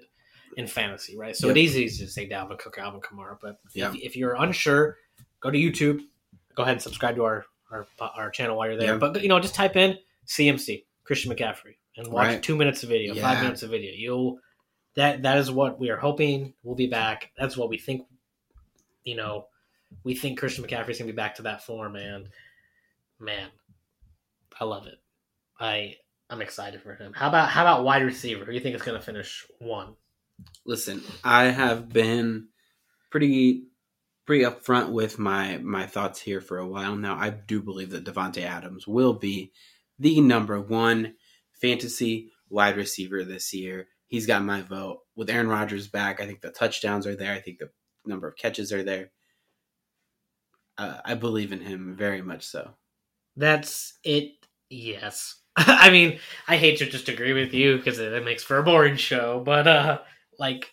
[0.56, 1.36] in fantasy, right?
[1.36, 1.58] So Yep.
[1.58, 3.89] it's easy to say Dalvin Cook, Alvin Kamara, but Yeah.
[3.89, 4.97] if, if you're unsure,
[5.41, 5.99] go to YouTube.
[6.56, 8.93] Go ahead and subscribe to our our, our channel while you're there.
[8.93, 8.97] Yeah.
[8.97, 12.41] But you know, just type in CMC Christian McCaffrey and watch Right.
[12.43, 13.21] two minutes of video, Yeah.
[13.21, 13.91] five minutes of video.
[13.93, 14.39] You'll
[14.95, 16.54] that that is what we are hoping.
[16.63, 17.32] We'll be back.
[17.38, 18.08] That's what we think.
[19.03, 19.47] You know,
[20.03, 22.29] we think Christian McCaffrey's gonna be back to that form, and
[23.19, 23.49] man,
[24.59, 24.99] I love it.
[25.59, 25.95] I
[26.29, 27.13] I'm excited for him.
[27.13, 28.45] How about how about wide receiver?
[28.45, 29.95] Who do you think is going to finish one?
[30.65, 32.49] Listen, I have been
[33.09, 33.65] pretty
[34.25, 37.15] pretty upfront with my my thoughts here for a while now.
[37.15, 39.51] I do believe that Davante Adams will be
[39.97, 41.15] the number one
[41.51, 43.88] fantasy wide receiver this year.
[44.07, 44.99] He's got my vote.
[45.15, 47.33] With Aaron Rodgers back, I think the touchdowns are there.
[47.33, 47.69] I think the
[48.10, 49.12] number of catches are there.
[50.78, 52.72] Uh, I believe in him very much so.
[53.36, 54.34] That's it.
[54.69, 55.36] Yes.
[55.58, 58.95] I mean, I hate to just agree with you because it, makes for a boring
[58.95, 60.00] show, but uh,
[60.38, 60.72] like,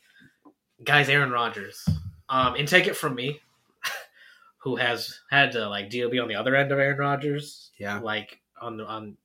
[0.84, 1.84] guys, Aaron Rodgers.
[2.28, 3.40] Um, and take it from me,
[4.58, 7.98] who has had to like deal be on the other end of Aaron Rodgers, Yeah.
[8.00, 9.16] like on on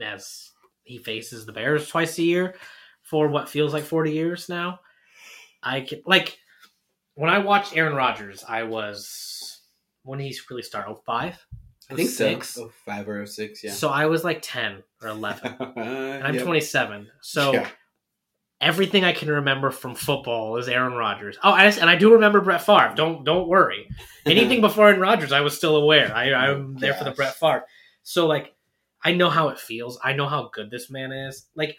[0.00, 0.50] as
[0.84, 2.54] he faces the Bears twice a year
[3.02, 4.78] for what feels like forty years now.
[5.62, 6.38] I can like
[7.14, 9.60] when I watched Aaron Rodgers, I was
[10.02, 11.46] when he really started 05?
[11.90, 12.50] I think Six?
[12.50, 12.64] so.
[12.64, 13.72] Oh, five or oh six, yeah.
[13.72, 15.56] So I was like 10 or 11.
[15.60, 16.44] Uh, and I'm Yep.
[16.44, 17.08] 27.
[17.20, 17.68] So Yeah.
[18.60, 21.36] everything I can remember from football is Aaron Rodgers.
[21.42, 22.94] Oh, I, and I do remember Brett Favre.
[22.96, 23.88] Don't don't worry.
[24.24, 26.14] Anything before Aaron Rodgers, I was still aware.
[26.14, 27.64] I, I'm oh, there for the Brett Favre.
[28.02, 28.54] So like,
[29.02, 29.98] I know how it feels.
[30.02, 31.46] I know how good this man is.
[31.54, 31.76] Like,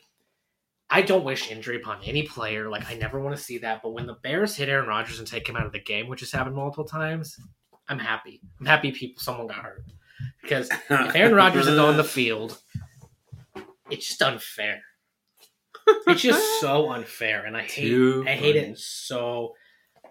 [0.89, 2.69] I don't wish injury upon any player.
[2.69, 3.81] Like, I never want to see that.
[3.81, 6.19] But when the Bears hit Aaron Rodgers and take him out of the game, which
[6.19, 7.37] has happened multiple times,
[7.87, 8.41] I'm happy.
[8.59, 9.83] I'm happy people someone got hurt
[10.41, 12.59] because if Aaron Rodgers is on the field,
[13.89, 14.81] it's just unfair.
[16.07, 18.71] It's just so unfair, and I hate Too I hate funny.
[18.73, 19.53] it so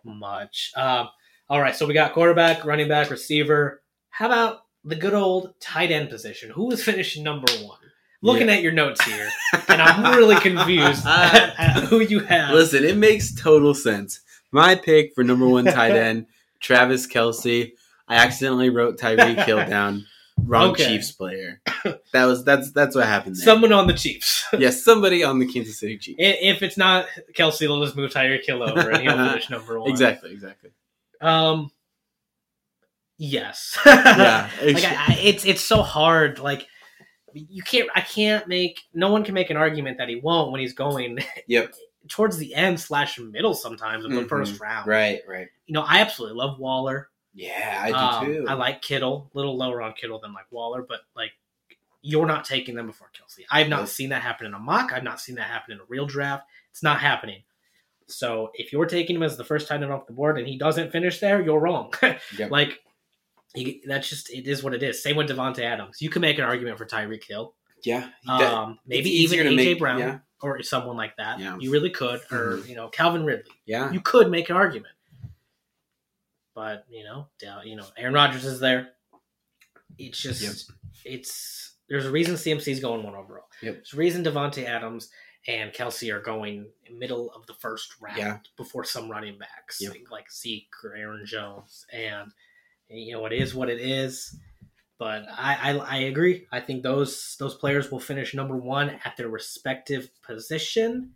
[0.05, 0.71] much.
[0.77, 1.09] Um,
[1.49, 3.83] all right, so we got quarterback, running back, receiver.
[4.11, 6.51] How about the good old tight end position?
[6.51, 7.79] Who is finishing number one?
[8.25, 9.29] Looking at your notes here,
[9.69, 12.55] and I'm really confused at, at who you have.
[12.55, 14.21] Listen, it makes total sense.
[14.51, 16.27] My pick for number one tight end,
[16.61, 17.73] Travis Kelce.
[18.09, 20.07] I accidentally wrote Tyreek Hill down.
[20.39, 20.87] Wrong Okay.
[20.87, 21.61] Chiefs player.
[22.13, 23.45] That was that's that's what happened there.
[23.45, 24.45] Someone on the Chiefs.
[24.59, 26.17] yes, somebody on the Kansas City Chiefs.
[26.19, 29.91] If it's not Kelce, they'll just move Tyreek Hill over, and he'll finish number one.
[29.91, 30.71] Exactly, exactly.
[31.21, 31.71] Um.
[33.17, 33.79] Yes.
[33.87, 36.41] Yeah, like I, I, it's it's so hard.
[36.41, 36.67] Like
[37.35, 37.89] you can't.
[37.95, 38.81] I can't make.
[38.95, 41.19] No one can make an argument that he won't when he's going
[41.49, 41.75] Yep.
[42.09, 44.29] towards the end slash middle sometimes of the Mhm.
[44.29, 44.87] first round.
[44.87, 45.49] Right, right.
[45.67, 47.09] You know, I absolutely love Waller.
[47.35, 48.47] Yeah, I do Um, too.
[48.49, 49.31] I like Kittle.
[49.35, 51.33] A little lower on Kittle than like Waller, but like
[52.03, 53.45] you're not taking them before Kelce.
[53.51, 53.89] I've not Nope.
[53.89, 54.93] seen that happen in a mock.
[54.93, 56.45] I've not seen that happen in a real draft.
[56.71, 57.43] It's not happening.
[58.07, 60.59] So if you're taking him as the first tight end off the board and he
[60.59, 61.93] doesn't finish there, you're wrong.
[62.39, 62.51] Yep.
[62.51, 62.84] Like
[63.55, 65.03] you, that's just it is what it is.
[65.03, 66.01] Same with Davante Adams.
[66.03, 69.79] You can make an argument for Tyreek Hill, yeah, that- um, maybe even AJ make-
[69.79, 71.39] Brown Yeah, or someone like that.
[71.39, 71.57] Yeah.
[71.59, 72.69] You really could, or Mhm.
[72.69, 73.53] you know Calvin Ridley.
[73.67, 73.91] yeah.
[73.93, 74.95] You could make an argument,
[76.55, 77.29] but you know,
[77.65, 78.93] you know, Aaron Rodgers is there.
[79.99, 80.77] It's just Yep.
[81.05, 83.49] it's there's a reason CMC's going one overall.
[83.63, 83.75] Yep.
[83.75, 85.11] There's a reason Davante Adams
[85.47, 88.39] and Kelce are going middle of the first round Yeah.
[88.57, 89.97] before some running backs Yep.
[90.11, 91.85] like Zeke or Aaron Jones.
[91.93, 92.33] And
[92.89, 94.37] you know, it is what it is.
[94.99, 96.47] But I, I I agree.
[96.53, 101.13] I think those those players will finish number one at their respective position.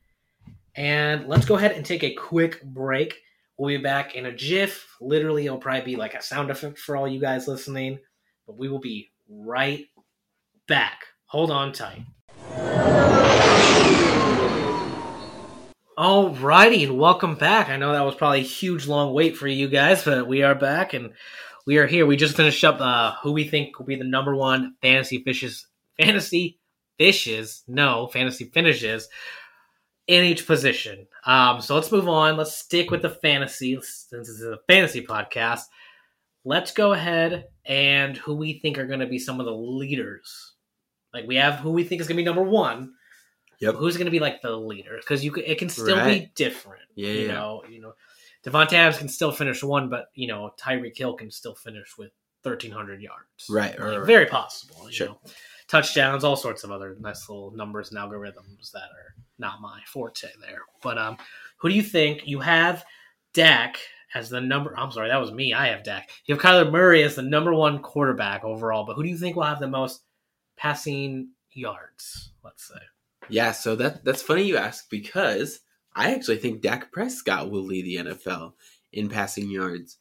[0.75, 3.21] And let's go ahead and take a quick break.
[3.57, 4.97] We'll be back in a jiff.
[5.01, 7.99] Literally, it'll probably be like a sound effect for all you guys listening.
[8.47, 9.87] But we will be right
[10.67, 11.05] back.
[11.27, 12.03] Hold on tight.
[15.99, 17.69] Alrighty, and welcome back.
[17.69, 20.55] I know that was probably a huge long wait for you guys, but we are
[20.55, 21.13] back and
[21.69, 22.07] we are here.
[22.07, 25.67] We just finished up uh, who we think will be the number one fantasy fishes,
[26.01, 26.59] fantasy
[26.97, 29.07] fishes, no fantasy finishes
[30.07, 31.07] in each position.
[31.27, 32.39] Um, so let's move on.
[32.39, 35.65] Let's stick with the fantasy since this is a fantasy podcast.
[36.43, 40.55] Let's go ahead and who we think are going to be some of the leaders.
[41.13, 42.95] Like we have who we think is going to be number one.
[43.61, 43.75] Yep.
[43.75, 44.97] Who's going to be like the leader?
[44.99, 46.85] Because you, it can still be different.
[46.95, 47.35] Yeah, You yeah.
[47.35, 47.93] know, you know,
[48.45, 52.11] Davante Adams can still finish one, but you know, Tyreek Hill can still finish with
[52.45, 53.47] thirteen hundred yards.
[53.51, 54.87] Right, Like, right, very possible.
[54.87, 55.07] You Sure.
[55.09, 55.21] know,
[55.67, 60.29] touchdowns, all sorts of other nice little numbers and algorithms that are not my forte
[60.41, 60.61] there.
[60.83, 61.17] But um,
[61.59, 62.85] who do you think you have?
[63.35, 63.77] Dak
[64.15, 64.75] as the number.
[64.77, 65.53] I'm sorry, that was me.
[65.53, 66.09] I have Dak.
[66.25, 68.85] You have Kyler Murray as the number one quarterback overall.
[68.87, 70.03] But who do you think will have the most
[70.57, 72.31] passing yards?
[72.43, 72.81] Let's say.
[73.29, 75.61] Yeah, so that that's funny you ask because
[75.99, 78.53] I actually think Dak Prescott will lead the NFL
[78.93, 79.99] in passing yards.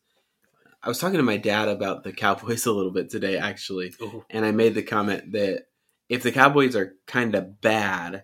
[0.84, 4.24] I was talking to my dad about the Cowboys a little bit today, actually, Ooh.
[4.30, 5.66] and I made the comment that
[6.08, 8.24] if the Cowboys are kind of bad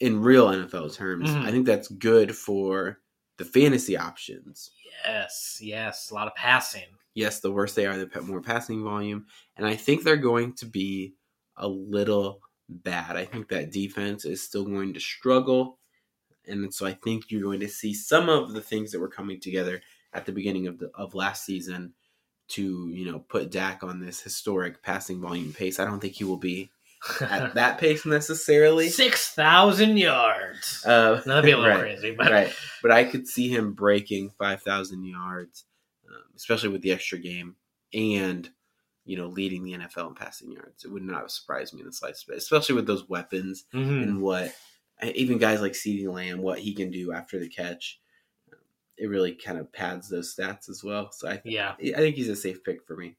[0.00, 1.44] in real NFL terms, Mhm.
[1.44, 3.00] I think that's good for
[3.38, 4.70] the fantasy options.
[5.06, 6.86] Yes, yes, a lot of passing.
[7.14, 10.66] yes, the worse they are, the more passing volume, and I think they're going to
[10.66, 11.14] be
[11.56, 13.16] a little bad.
[13.16, 15.78] I think that defense is still going to struggle,
[16.46, 19.40] and so I think you're going to see some of the things that were coming
[19.40, 19.80] together
[20.12, 21.92] at the beginning of the of last season
[22.48, 25.78] to you know put Dak on this historic passing volume pace.
[25.80, 26.70] I don't think he will be
[27.20, 28.88] at that pace necessarily.
[28.90, 30.84] Six thousand yards.
[30.86, 32.52] Uh, That'd be a little right, crazy, but right,
[32.82, 35.64] but I could see him breaking five thousand yards,
[36.08, 37.56] um, especially with the extra game
[37.92, 38.48] and
[39.06, 40.84] you know leading the NFL in passing yards.
[40.84, 44.02] It would not surprise me in the slightest bit, especially with those weapons Mhm.
[44.02, 44.54] and what
[45.02, 48.00] even guys like CeeDee Lamb, what he can do after the catch.
[48.96, 51.10] It really kind of pads those stats as well.
[51.10, 53.16] So I, think, yeah, I think he's a safe pick for me.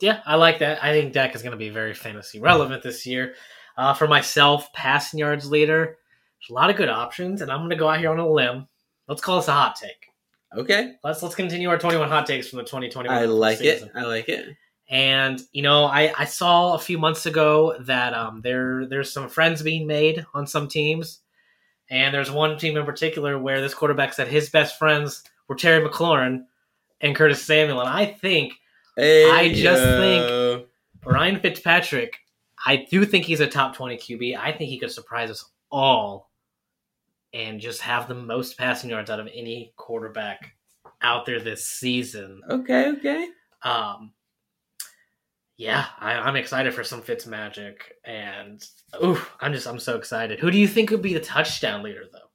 [0.00, 0.84] yeah, I like that.
[0.84, 3.34] I think Dak is going to be very fantasy relevant this year.
[3.78, 5.96] Uh, for myself, passing yards leader,
[6.40, 8.28] there's a lot of good options, and I'm going to go out here on a
[8.28, 8.68] limb.
[9.06, 10.06] Let's call this a hot take.
[10.56, 13.16] Okay, Let's let's continue our 21 hot takes from the 2021.
[13.16, 13.88] I like season.
[13.88, 13.98] it.
[13.98, 14.48] I like it.
[14.88, 19.28] And you know, I, I saw a few months ago that um, there there's some
[19.28, 21.20] friends being made on some teams,
[21.90, 25.86] and there's one team in particular where this quarterback said his best friends were Terry
[25.86, 26.44] McLaurin
[27.00, 28.54] and Curtis Samuel, and I think
[28.98, 30.66] I just think
[31.04, 32.18] Ryan Fitzpatrick,
[32.66, 34.36] I do think he's a top 20 QB.
[34.38, 36.30] I think he could surprise us all
[37.32, 40.54] and just have the most passing yards out of any quarterback
[41.02, 42.40] out there this season.
[42.48, 43.28] Okay, okay.
[43.62, 44.12] Um,
[45.58, 48.64] yeah, I, I'm excited for some Fitz magic, and
[49.02, 50.38] ooh, I'm just I'm so excited.
[50.38, 52.30] Who do you think would be the touchdown leader though?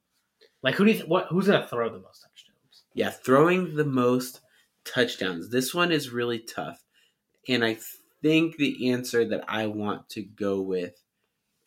[0.62, 2.84] Like who do you th- what who's gonna throw the most touchdowns?
[2.92, 4.42] Yeah, throwing the most
[4.84, 5.48] touchdowns.
[5.48, 6.84] This one is really tough.
[7.48, 7.78] And I
[8.22, 11.02] think the answer that I want to go with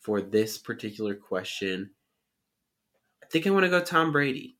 [0.00, 1.90] for this particular question,
[3.22, 4.56] I think I want to go Tom Brady.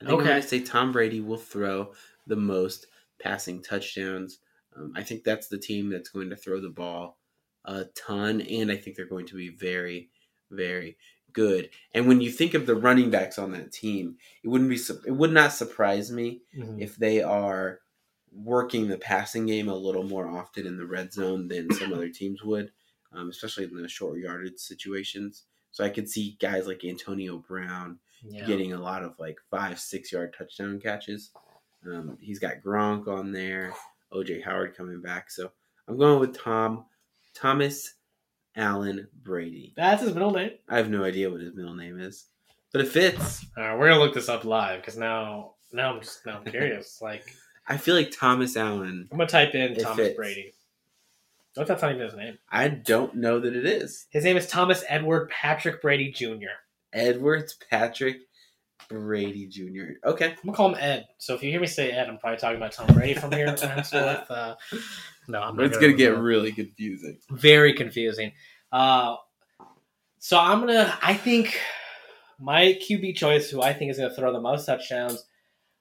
[0.00, 1.92] I think I'm going to say Tom Brady will throw
[2.26, 2.86] the most
[3.20, 4.38] passing touchdowns.
[4.76, 7.18] Um, I think that's the team that's going to throw the ball
[7.64, 10.08] a ton, and I think they're going to be very,
[10.50, 10.96] very
[11.32, 11.70] good.
[11.92, 15.12] And when you think of the running backs on that team, it wouldn't be it
[15.12, 16.42] would not surprise me
[16.80, 17.80] if they are
[18.32, 22.08] working the passing game a little more often in the red zone than some other
[22.08, 22.70] teams would,
[23.12, 25.44] um, especially in the short yardage situations.
[25.72, 28.46] So I could see guys like Antonio Brown Yeah.
[28.46, 31.30] getting a lot of like five, six yard touchdown catches.
[31.84, 33.74] Um, he's got Gronk on there,
[34.12, 35.30] OJ Howard coming back.
[35.30, 35.50] So
[35.88, 36.84] I'm going with Tom
[37.34, 37.94] Thomas
[38.56, 39.72] Allen Brady.
[39.76, 40.52] That's his middle name.
[40.68, 42.26] I have no idea what his middle name is,
[42.72, 43.46] but it fits.
[43.56, 46.98] We're gonna look this up live because now now I'm just now I'm curious.
[47.02, 47.24] like
[47.68, 49.08] I feel like Thomas Allen.
[49.10, 50.16] I'm gonna type in Thomas fits.
[50.16, 50.54] Brady.
[51.54, 52.38] What's that not even his name?
[52.50, 54.06] I don't know that it is.
[54.10, 56.54] His name is Thomas Edward Patrick Brady Jr.
[56.92, 58.20] Edwards Patrick
[58.88, 60.08] Brady Jr.
[60.08, 60.30] Okay.
[60.30, 61.06] I'm gonna call him Ed.
[61.18, 63.46] So if you hear me say Ed, I'm probably talking about Tom Brady from here.
[63.46, 63.90] henceforth.
[64.30, 64.54] uh,
[65.28, 67.18] no, I'm not it's going to get really confusing.
[67.30, 68.32] very confusing.
[68.72, 69.16] Uh,
[70.18, 70.96] so I'm gonna.
[71.02, 71.58] I think
[72.38, 75.24] my QB choice, who I think is gonna throw the most touchdowns,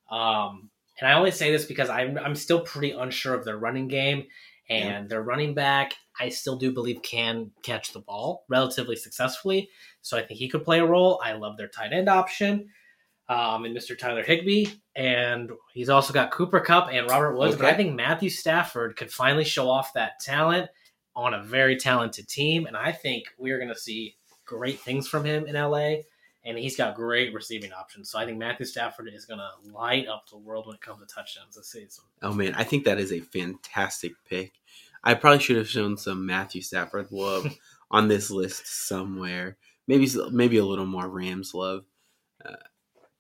[0.09, 3.88] um, and I only say this because I'm I'm still pretty unsure of their running
[3.88, 4.25] game
[4.69, 5.93] and their running back.
[6.19, 9.69] I still do believe can catch the ball relatively successfully,
[10.01, 11.21] so I think he could play a role.
[11.23, 12.69] I love their tight end option.
[13.29, 13.95] Um, and Mr.
[13.95, 14.65] Tyler Higbee,
[14.95, 17.55] and he's also got Cooper Kupp and Robert Woods.
[17.55, 20.67] But I think Matthew Stafford could finally show off that talent
[21.15, 24.15] on a very talented team, and I think we're going to see
[24.45, 25.97] great things from him in LA.
[26.45, 30.07] And he's got great receiving options, so I think Matthew Stafford is going to light
[30.07, 32.05] up the world when it comes to touchdowns this season.
[32.21, 32.55] Oh, man.
[32.55, 34.53] I think that is a fantastic pick.
[35.03, 37.53] I probably should have shown some Matthew Stafford love
[37.91, 39.57] on this list somewhere.
[39.87, 41.85] Maybe maybe a little more Rams love.
[42.43, 42.55] Uh,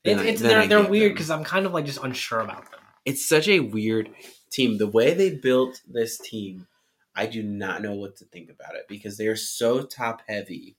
[0.09, 2.79] It, I- it's they're, they're weird because I'm kind of like just unsure about them.
[3.05, 4.09] It's such a weird
[4.51, 4.77] team.
[4.77, 6.67] The way they built this team,
[7.15, 10.75] I do not know what to think about it because they are so top heavy.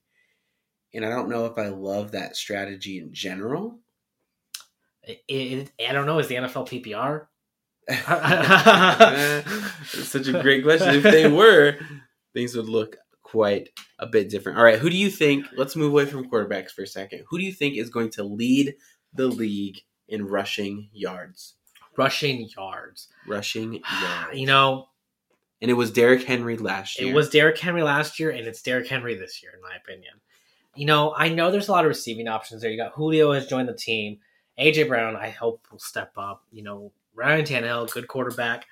[0.93, 3.79] And I don't know if I love that strategy in general.
[5.03, 6.19] It, it, I don't know.
[6.19, 7.27] Is the NFL PPR?
[9.93, 10.95] It's such a great question.
[10.97, 11.79] If they were,
[12.35, 14.59] things would look quite a bit different.
[14.59, 15.47] All right, who do you think?
[15.57, 17.25] Let's move away from quarterbacks for a second.
[17.29, 18.75] Who do you think is going to lead
[19.15, 21.55] the league in rushing yards?
[21.97, 23.09] Rushing yards.
[23.27, 24.39] Rushing yards.
[24.39, 24.89] You know,
[25.61, 27.11] and it was Derrick Henry last year.
[27.11, 30.15] It was Derrick Henry last year, and it's Derrick Henry this year, in my opinion.
[30.75, 32.71] You know, I know there's a lot of receiving options there.
[32.71, 34.19] You got Julio has joined the team.
[34.59, 36.45] AJ Brown, I hope will step up.
[36.51, 38.67] You know, Ryan Tannehill, good quarterback.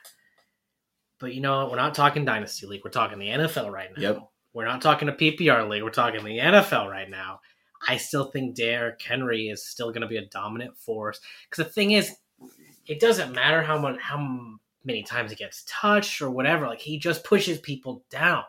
[1.18, 2.82] But you know, we're not talking dynasty league.
[2.84, 4.02] We're talking the NFL right now.
[4.02, 4.30] Yep.
[4.54, 5.82] We're not talking a PPR league.
[5.82, 7.40] We're talking the NFL right now.
[7.86, 11.20] I still think Derrick Henry is still going to be a dominant force.
[11.48, 12.14] Because the thing is,
[12.86, 16.66] it doesn't matter how much how many times he gets touched or whatever.
[16.66, 18.44] Like he just pushes people down.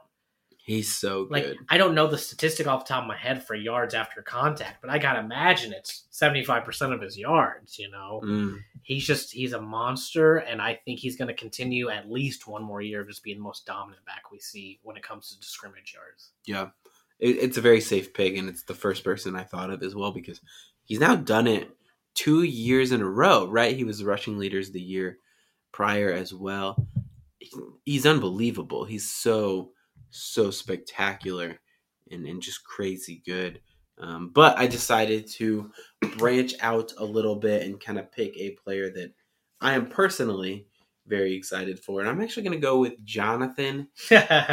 [0.57, 1.57] He's so Like good.
[1.67, 4.81] I don't know the statistic off the top of my head for yards after contact,
[4.81, 7.79] but I gotta imagine it's seventy five percent of his yards.
[7.79, 11.89] You know, Mm, he's just he's a monster, and I think he's going to continue
[11.89, 14.95] at least one more year of just being the most dominant back we see when
[14.95, 16.33] it comes to scrimmage yards.
[16.45, 16.67] yeah,
[17.19, 19.95] it, it's a very safe pick, and it's the first person I thought of as
[19.95, 20.41] well because
[20.83, 21.69] he's now done it
[22.15, 23.47] two years in a row.
[23.47, 23.75] Right?
[23.75, 25.17] He was rushing leaders the year
[25.71, 26.87] prior as well.
[27.39, 27.51] He-
[27.85, 28.85] He's unbelievable.
[28.85, 29.71] He's so
[30.11, 31.59] so spectacular
[32.11, 33.61] and, and just crazy good.
[33.99, 35.71] Um, but I decided to
[36.17, 39.13] branch out a little bit and kind of pick a player that
[39.61, 40.67] I am personally
[41.05, 41.99] very excited for.
[41.99, 43.89] And I'm actually going to go with Jonathan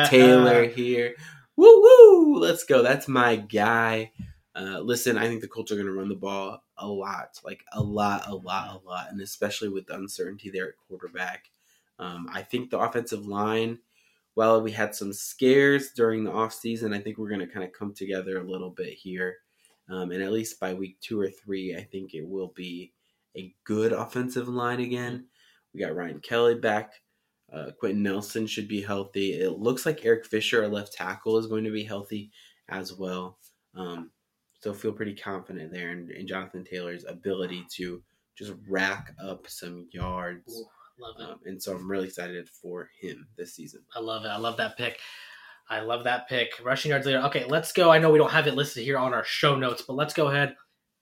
[0.09, 1.15] Taylor here.
[1.57, 2.39] Woo woo!
[2.39, 2.83] Let's go.
[2.83, 4.13] That's my guy.
[4.55, 7.63] Uh, listen, I think the Colts are going to run the ball a lot, like
[7.73, 11.51] a lot, a lot, a lot, and especially with the uncertainty there at quarterback.
[11.99, 13.79] Um, I think the offensive line,
[14.35, 16.95] well, we had some scares during the offseason.
[16.95, 19.37] I think we're going to kind of come together a little bit here.
[19.89, 22.93] Um, and at least by week two or three, I think it will be
[23.37, 25.27] a good offensive line again.
[25.73, 26.93] We got Ryan Kelly back.
[27.53, 29.35] Uh, Quenton Nelson should be healthy.
[29.35, 32.31] It looks like Eric Fisher, our left tackle, is going to be healthy
[32.69, 33.39] as well.
[33.75, 34.11] Um,
[34.61, 38.03] so feel pretty confident there in, in Jonathan Taylor's ability to
[38.37, 40.53] just rack up some yards.
[40.59, 40.67] Ooh,
[41.01, 41.33] love it.
[41.33, 43.83] Um, and so I'm really excited for him this season.
[43.95, 44.29] I love it.
[44.29, 44.99] I love that pick.
[45.69, 46.61] I love that pick.
[46.65, 47.21] Rushing yards later.
[47.23, 47.91] Okay, let's go.
[47.91, 50.29] I know we don't have it listed here on our show notes, but let's go
[50.29, 50.55] ahead.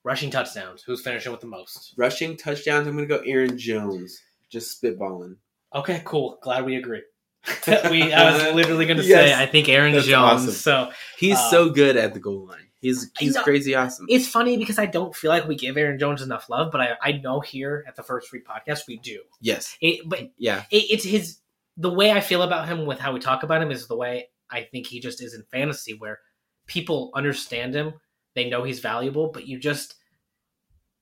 [0.05, 0.83] Rushing touchdowns.
[0.83, 1.95] Who's finishing with the most?
[1.97, 4.21] Rushing touchdowns, I'm going to go Aaron Jones.
[4.51, 5.37] Just spitballing.
[5.75, 6.39] Okay, cool.
[6.43, 7.03] Glad we agree.
[7.91, 9.29] we I was literally going to Yes.
[9.31, 10.07] say I think Aaron Jones.
[10.15, 10.51] awesome.
[10.53, 12.61] So He's Uh, so good at the goal line.
[12.81, 14.05] He's he's crazy awesome.
[14.11, 16.91] it's funny because I don't feel like we give Aaron Jones enough love, but I,
[17.03, 19.21] I know here at the First Read Podcast we do.
[19.41, 19.77] yes.
[19.81, 20.65] It, but Yeah.
[20.71, 21.39] it, it's his
[21.79, 24.29] the way I feel about him with how we talk about him is the way
[24.51, 26.21] I think he just is in fantasy, where
[26.67, 27.95] people understand him,
[28.35, 29.95] they know he's valuable, but you just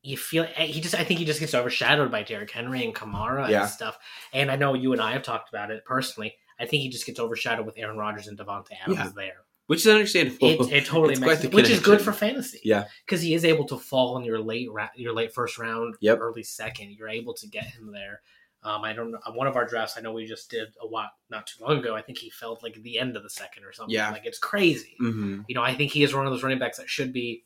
[0.02, 3.48] you feel he just I think he just gets overshadowed by Derrick Henry and Kamara
[3.48, 3.62] Yeah.
[3.62, 3.98] and stuff.
[4.32, 6.34] And I know you and I have talked about it personally.
[6.58, 9.10] I think he just gets overshadowed with Aaron Rodgers and Davante Adams Yeah.
[9.14, 9.36] there.
[9.68, 10.48] Which is understandable.
[10.48, 12.60] It, it totally It's makes the which is good for fantasy.
[12.64, 12.86] Yeah.
[13.06, 16.18] because he is able to fall in your late ra- your late first round, Yep.
[16.20, 16.90] early second.
[16.90, 18.22] You're able to get him there.
[18.64, 19.18] Um, I don't know.
[19.34, 21.94] One of our drafts, I know we just did a lot not too long ago.
[21.96, 23.94] I think he fell like the end of the second or something.
[23.94, 24.10] Yeah.
[24.10, 24.94] like it's crazy.
[24.98, 27.44] hmm You know, I think he is one of those running backs that should be,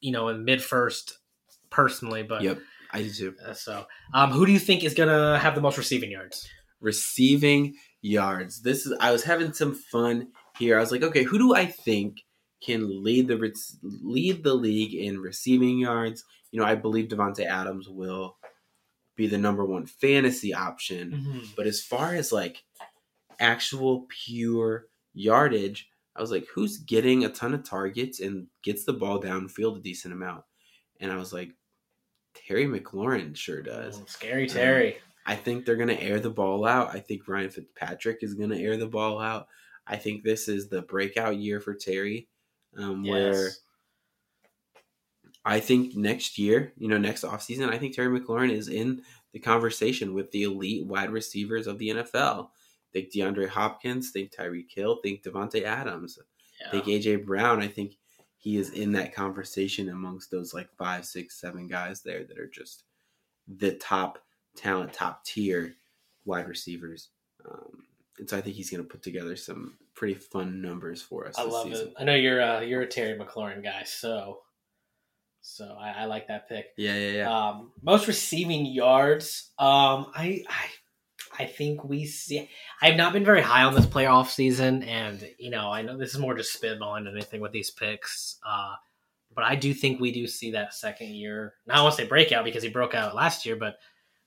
[0.00, 1.18] you know, in mid first
[1.70, 2.22] personally.
[2.22, 2.58] But Yep.
[2.92, 3.34] I do too.
[3.46, 6.48] uh, so, um, who do you think is gonna have the most receiving yards?
[6.80, 8.62] Receiving yards.
[8.62, 8.94] This is.
[9.00, 10.28] I was having some fun
[10.58, 10.76] here.
[10.76, 12.24] I was like, okay, who do I think
[12.62, 13.52] can lead the re-
[13.82, 16.24] lead the league in receiving yards?
[16.50, 18.36] You know, I believe Davante Adams will
[19.16, 21.42] be the number one fantasy option.
[21.56, 22.62] But as far as like
[23.38, 28.92] actual pure yardage, I was like, who's getting a ton of targets and gets the
[28.92, 30.44] ball downfield a decent amount?
[31.00, 31.50] And I was like,
[32.34, 34.00] Terry McLaurin sure does.
[34.00, 34.96] Mm, Scary Terry.
[35.26, 36.94] I think they're going to air the ball out.
[36.94, 39.48] I think Ryan Fitzpatrick is going to air the ball out.
[39.86, 42.28] I think this is the breakout year for Terry,
[42.76, 43.50] um, where.
[45.44, 49.38] I think next year, you know, next offseason, I think Terry McLaurin is in the
[49.38, 52.50] conversation with the elite wide receivers of the NFL.
[52.92, 56.18] Think DeAndre Hopkins, think Tyreek Hill, think Davante Adams,
[56.60, 56.70] Yeah.
[56.70, 57.62] think AJ Brown.
[57.62, 57.96] I think
[58.38, 62.48] he is in that conversation amongst those like five, six, seven guys there that are
[62.48, 62.84] just
[63.48, 64.18] the top
[64.56, 65.74] talent, top tier
[66.24, 67.08] wide receivers.
[67.48, 67.84] Um,
[68.18, 71.36] and so I think he's going to put together some pretty fun numbers for us.
[71.36, 71.88] I love season.
[71.88, 71.94] it.
[71.98, 74.40] I know you're uh, you're a Terry McLaurin guy, so
[75.40, 76.66] so I, I like that pick.
[76.76, 77.48] Yeah, yeah, yeah.
[77.48, 79.50] Um, most receiving yards.
[79.58, 80.66] Um, I, I
[81.38, 82.48] I think we see.
[82.82, 86.12] I've not been very high on this playoff season, and you know, I know this
[86.14, 88.38] is more just spitballing than anything with these picks.
[88.46, 88.74] Uh,
[89.34, 91.54] but I do think we do see that second year.
[91.66, 93.76] Now I won't say breakout because he broke out last year, but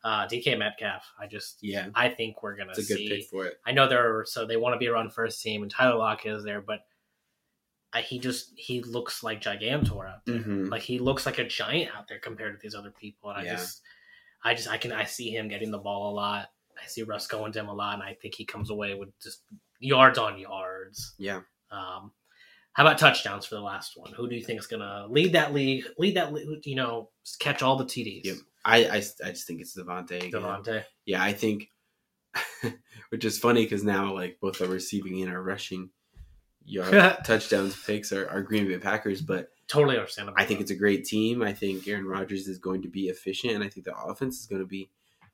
[0.03, 1.03] uh, DK Metcalf.
[1.19, 3.09] I just yeah, I think we're gonna it's a good see.
[3.09, 3.55] pick for it.
[3.65, 6.43] I know they're so they want to be around first team, and Tyler Lockett is
[6.43, 6.79] there, but
[7.93, 10.39] I, he just he looks like Gigantor out there.
[10.39, 10.69] Mhm.
[10.69, 13.43] Like he looks like a giant out there compared to these other people, and I
[13.43, 13.55] Yeah.
[13.55, 13.81] just,
[14.43, 16.49] I just I can I see him getting the ball a lot.
[16.83, 19.09] I see Russ going to him a lot, and I think he comes away with
[19.21, 19.41] just
[19.79, 21.15] yards on yards.
[21.17, 21.41] Yeah.
[21.71, 22.11] Um,
[22.73, 24.13] how about touchdowns for the last one?
[24.13, 25.85] Who do you think is gonna lead that league?
[25.97, 26.31] Lead that
[26.65, 27.09] you know,
[27.39, 28.25] catch all the TDs.
[28.25, 28.35] Yep.
[28.63, 30.17] I, I, I just think it's Davante.
[30.17, 30.31] again.
[30.31, 30.83] Davante.
[31.05, 31.69] Yeah, I think,
[33.09, 35.89] which is funny because now like both our receiving and our rushing
[36.63, 40.37] yard touchdowns picks are, are Green Bay Packers, but Totally understandable.
[40.37, 41.41] I think it's a great team.
[41.41, 44.45] I think Aaron Rodgers is going to be efficient, and I think the offense is
[44.45, 44.89] going to be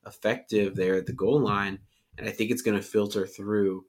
[0.05, 1.79] effective there at the goal line,
[2.17, 3.85] and I think it's going to filter through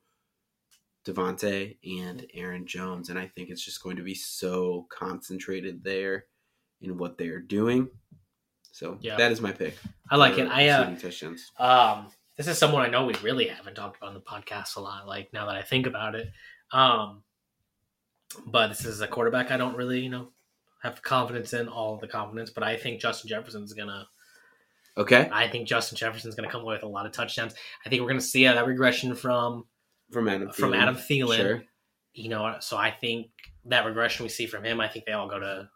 [1.04, 6.26] Davante and Aaron Jones, and I think it's just going to be so concentrated there
[6.80, 7.88] in what they are doing.
[8.72, 9.16] So Yeah.
[9.16, 9.76] that is my pick.
[10.10, 10.48] I like it.
[10.48, 11.50] I uh, touchdowns.
[11.58, 14.80] Um, this is someone I know we really haven't talked about on the podcast a
[14.80, 15.08] lot.
[15.08, 16.30] Like now that I think about it,
[16.72, 17.22] um,
[18.46, 20.28] but this is a quarterback I don't really, you know,
[20.82, 21.66] have confidence in.
[21.66, 24.06] All the confidence, but I think Justin Jefferson's gonna.
[24.98, 27.54] Okay, I think Justin Jefferson's gonna come away with a lot of touchdowns.
[27.86, 29.64] I think we're gonna see uh, that regression from
[30.10, 31.36] from Adam from Adam Thielen.
[31.36, 31.62] Sure.
[32.14, 33.28] You know, so I think
[33.66, 34.80] that regression we see from him.
[34.80, 35.68] I think they all go to.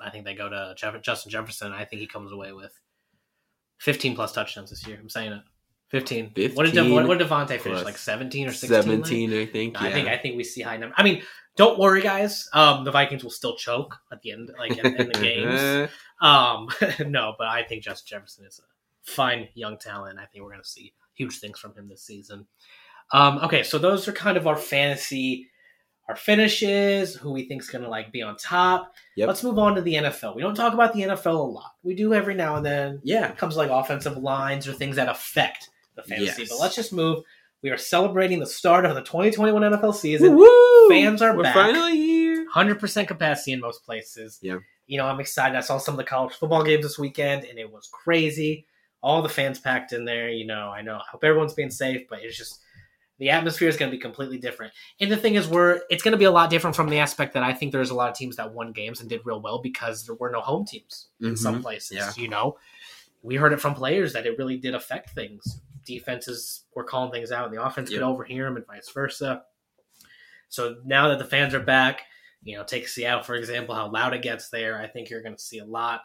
[0.00, 1.72] I think they go to Jeff, Justin Jefferson.
[1.72, 2.72] I think he comes away with
[3.78, 4.98] fifteen plus touchdowns this year.
[4.98, 5.42] I'm saying it.
[5.90, 6.26] Fifteen.
[6.26, 7.82] what did 15 what, what did Davante finish?
[7.82, 8.82] Like seventeen or sixteen?
[8.82, 9.80] Seventeen, I think.
[9.80, 10.94] I think I think we see high number.
[10.98, 11.22] I mean,
[11.56, 12.48] don't worry, guys.
[12.52, 15.90] Um, the Vikings will still choke at the end, like in, in the games.
[16.20, 16.68] Um,
[17.10, 20.18] no, but I think Justin Jefferson is a fine young talent.
[20.18, 22.46] I think we're going to see huge things from him this season.
[23.12, 25.48] Um, okay, so those are kind of our fantasy,
[26.08, 28.92] our finishes, who we think is going to like be on top.
[29.16, 29.28] Yep.
[29.28, 30.36] Let's move on to the NFL.
[30.36, 31.72] We don't talk about the NFL a lot.
[31.82, 33.00] We do every now and then.
[33.02, 33.28] yeah.
[33.28, 36.42] It comes like offensive lines or things that affect the fantasy.
[36.42, 36.48] Yes.
[36.50, 37.22] But let's just move.
[37.62, 40.36] We are celebrating the start of the 2021 NFL season.
[40.36, 40.88] Woo!
[40.88, 41.54] Fans are We're back.
[41.54, 42.46] finally here.
[42.50, 44.38] Hundred percent capacity in most places.
[44.40, 44.58] Yeah.
[44.86, 45.56] You know, I'm excited.
[45.56, 48.64] I saw some of the college football games this weekend, and it was crazy.
[49.02, 50.30] All the fans packed in there.
[50.30, 50.94] You know, I know.
[50.96, 52.60] I hope everyone's being safe, but it's just
[53.18, 54.72] the atmosphere is going to be completely different.
[55.00, 57.34] And the thing is, we're it's going to be a lot different from the aspect
[57.34, 59.60] that I think there's a lot of teams that won games and did real well
[59.60, 61.62] because there were no home teams in some Mhm.
[61.62, 61.96] places.
[61.96, 62.12] Yeah.
[62.16, 62.56] You know,
[63.22, 65.60] we heard it from players that it really did affect things.
[65.88, 67.98] Defenses were calling things out, and the offense Yep.
[68.00, 69.42] could overhear them, and vice versa.
[70.48, 72.02] So now that the fans are back,
[72.42, 74.80] you know, take Seattle for example, how loud it gets there.
[74.80, 76.02] I think you're going to see a lot,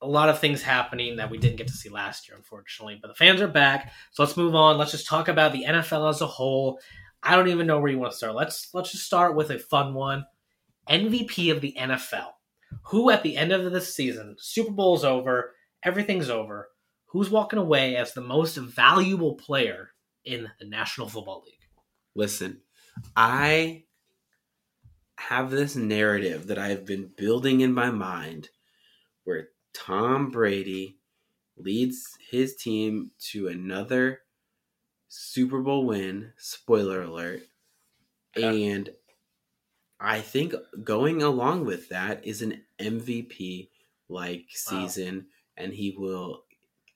[0.00, 2.98] a lot of things happening that we didn't get to see last year, unfortunately.
[3.00, 4.78] But the fans are back, so let's move on.
[4.78, 6.78] Let's just talk about the NFL as a whole.
[7.22, 8.34] I don't even know where you want to start.
[8.34, 10.24] Let's let's just start with a fun one.
[10.88, 12.32] MVP of the NFL.
[12.88, 16.68] Who at the end of this season, Super Bowl's over, everything's over.
[17.14, 19.90] Who's walking away as the most valuable player
[20.24, 21.60] in the National Football League?
[22.16, 22.62] Listen,
[23.16, 23.84] I
[25.16, 28.48] have this narrative that I've been building in my mind
[29.22, 30.98] where Tom Brady
[31.56, 34.22] leads his team to another
[35.06, 36.32] Super Bowl win.
[36.36, 37.42] Spoiler alert.
[38.34, 38.90] And
[40.00, 40.52] I think
[40.82, 43.70] going along with that is an MVP
[44.08, 44.88] like Wow.
[44.88, 46.43] season, and he will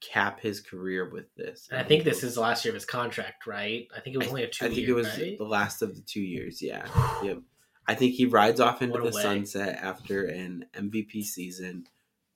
[0.01, 1.69] cap his career with this.
[1.71, 3.89] And I think this is the last year of his contract, right?
[3.97, 5.37] I think it was I- only a two I think year, it was right?
[5.39, 6.63] the last of the two years.
[6.63, 6.87] Yeah,
[7.23, 7.39] yep.
[7.87, 9.23] I think he rides off into the way.
[9.23, 11.87] sunset after an MVP season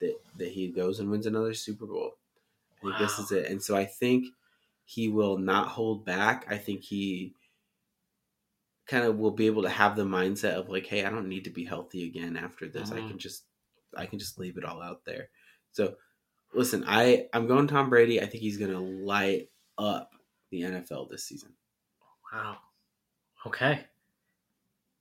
[0.01, 2.13] that that he goes and wins another Super Bowl.
[2.79, 4.27] I think this is it, and so I think
[4.85, 6.45] he will not hold back.
[6.49, 7.33] I think he
[8.85, 11.45] kind of will be able to have the mindset of like, hey, I don't need
[11.45, 12.91] to be healthy again after this.
[12.91, 13.07] I Mhm.
[13.09, 13.45] can just
[13.95, 15.29] I can just leave it all out there.
[15.71, 15.95] So
[16.53, 18.21] listen, I I'm going Tom Brady.
[18.21, 20.11] I think he's going to light up
[20.51, 21.53] the NFL this season.
[22.31, 22.57] Wow.
[23.45, 23.81] Okay.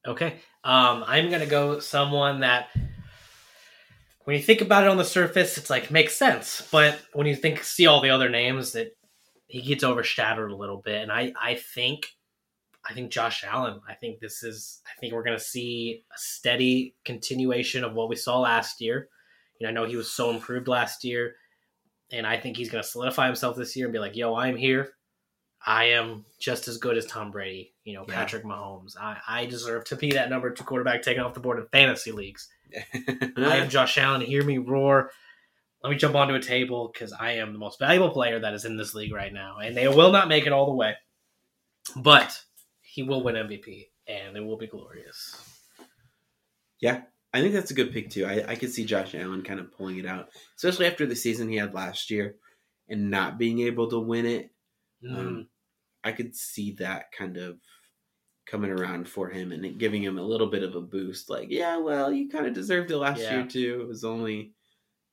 [0.07, 0.34] Okay.
[0.64, 2.68] Um, I'm gonna go someone that
[4.24, 6.66] when you think about it on the surface, it's like makes sense.
[6.72, 8.96] But when you think see all the other names, that
[9.46, 11.03] he gets overshadowed a little bit.
[11.03, 12.07] And I, I think
[12.88, 13.80] I think Josh Allen.
[13.88, 18.16] I think this is I think we're gonna see a steady continuation of what we
[18.16, 19.09] saw last year.
[19.61, 21.36] You know, I know he was so improved last year.
[22.12, 24.92] And I think he's gonna solidify himself this year and be like, yo, I'm here.
[25.64, 28.14] I am just as good as Tom Brady, you know, Yeah.
[28.14, 28.96] Patrick Mahomes.
[29.00, 32.10] I, I deserve to be that number two quarterback taken off the board in fantasy
[32.10, 32.48] leagues.
[33.36, 34.20] I am Josh Allen.
[34.22, 35.10] Hear me roar.
[35.82, 38.64] Let me jump onto a table because I am the most valuable player that is
[38.64, 39.58] in this league right now.
[39.58, 40.94] And they will not make it all the way.
[41.96, 42.40] But
[42.80, 45.36] he will win MVP and it will be glorious.
[47.34, 48.26] I think that's a good pick too.
[48.26, 51.48] I, I could see Josh Allen kind of pulling it out, especially after the season
[51.48, 52.36] he had last year
[52.88, 54.50] and not being able to win it.
[55.02, 55.48] Mm, Um,
[56.04, 57.58] I could see that kind of
[58.44, 61.30] coming around for him and it giving him a little bit of a boost.
[61.30, 63.38] Like, yeah, well, you kind of deserved it last Yeah.
[63.38, 63.80] year too.
[63.82, 64.52] It was only,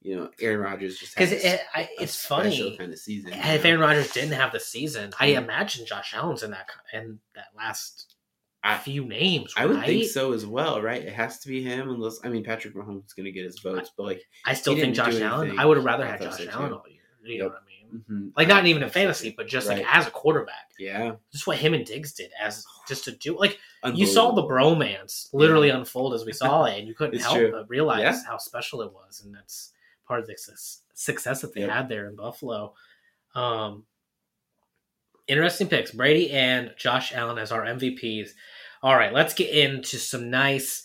[0.01, 1.61] you know, Aaron Rodgers just Because it,
[1.99, 2.75] it's funny.
[2.77, 3.31] kind of season.
[3.33, 3.69] If know?
[3.69, 8.15] Aaron Rodgers didn't have the season, I imagine Josh Allen's in that in that last
[8.63, 9.53] I- few names.
[9.57, 11.01] I would think so as well, right?
[11.01, 13.59] It has to be him, unless I mean Patrick Mahomes is going to get his
[13.59, 15.57] votes, but like, I still think Josh Allen.
[15.57, 16.75] I would have rather had Josh Allen too.
[16.75, 16.99] all year.
[17.23, 18.03] You know what I mean?
[18.09, 19.79] mhm, Like not even in see fantasy, but just Right.
[19.79, 20.71] like as a quarterback.
[20.77, 23.57] yeah, Just what him and Diggs did as just to do like
[23.93, 27.51] you saw the bromance literally unfold as we saw it, and you couldn't help true.
[27.51, 28.21] but realize Yeah.
[28.27, 29.73] how special it was, and that's
[30.07, 31.69] part of the success, success that they Yep.
[31.69, 32.73] had there in Buffalo.
[33.35, 33.85] Um,
[35.29, 35.91] interesting picks.
[35.91, 38.29] Brady and Josh Allen as our MVPs.
[38.81, 40.83] All right, let's get into some nice.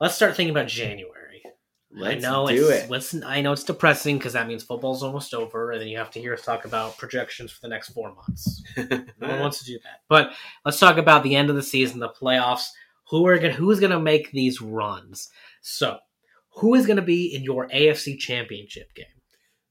[0.00, 1.42] Let's start thinking about January.
[1.90, 2.90] Let's I know do it's, it.
[2.90, 6.10] Listen, I know it's depressing because that means football's almost over, and then you have
[6.12, 8.62] to hear us talk about projections for the next four months.
[9.20, 10.02] No one wants to do that.
[10.08, 10.32] But
[10.64, 12.66] let's talk about the end of the season, the playoffs.
[13.08, 13.54] Who are going?
[13.54, 15.30] Who's going to make these runs?
[15.62, 15.98] So,
[16.56, 19.06] who is going to be in your AFC Championship game?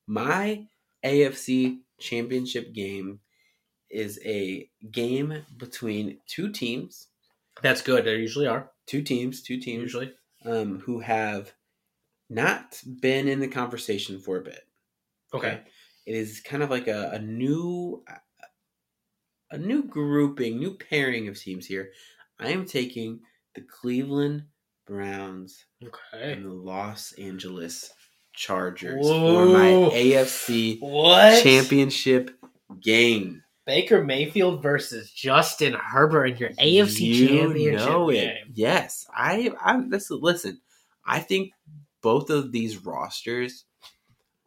[0.07, 0.67] My
[1.05, 3.19] AFC championship game
[3.89, 7.07] is a game between two teams,
[7.61, 8.05] That's good.
[8.05, 8.71] There usually are.
[8.85, 10.13] two teams, two teams Usually,
[10.45, 11.53] um, who have
[12.29, 14.67] not been in the conversation for a bit.
[15.33, 15.61] okay.
[16.05, 18.03] It is kind of like a, a new
[19.51, 21.91] a new grouping, new pairing of teams here.
[22.39, 23.21] I am taking
[23.55, 24.43] the Cleveland
[24.85, 26.33] Browns Okay.
[26.33, 27.91] and the Los Angeles
[28.33, 29.33] Chargers Whoa.
[29.33, 31.43] for my AFC What?
[31.43, 32.31] championship
[32.79, 33.43] game.
[33.67, 38.15] Baker Mayfield versus Justin Herbert in your AFC You Championship know it.
[38.15, 38.53] game.
[38.53, 39.51] Yes, I.
[39.61, 39.89] I'm.
[39.89, 40.19] listen.
[40.21, 40.61] Listen,
[41.05, 41.51] I think
[42.01, 43.65] both of these rosters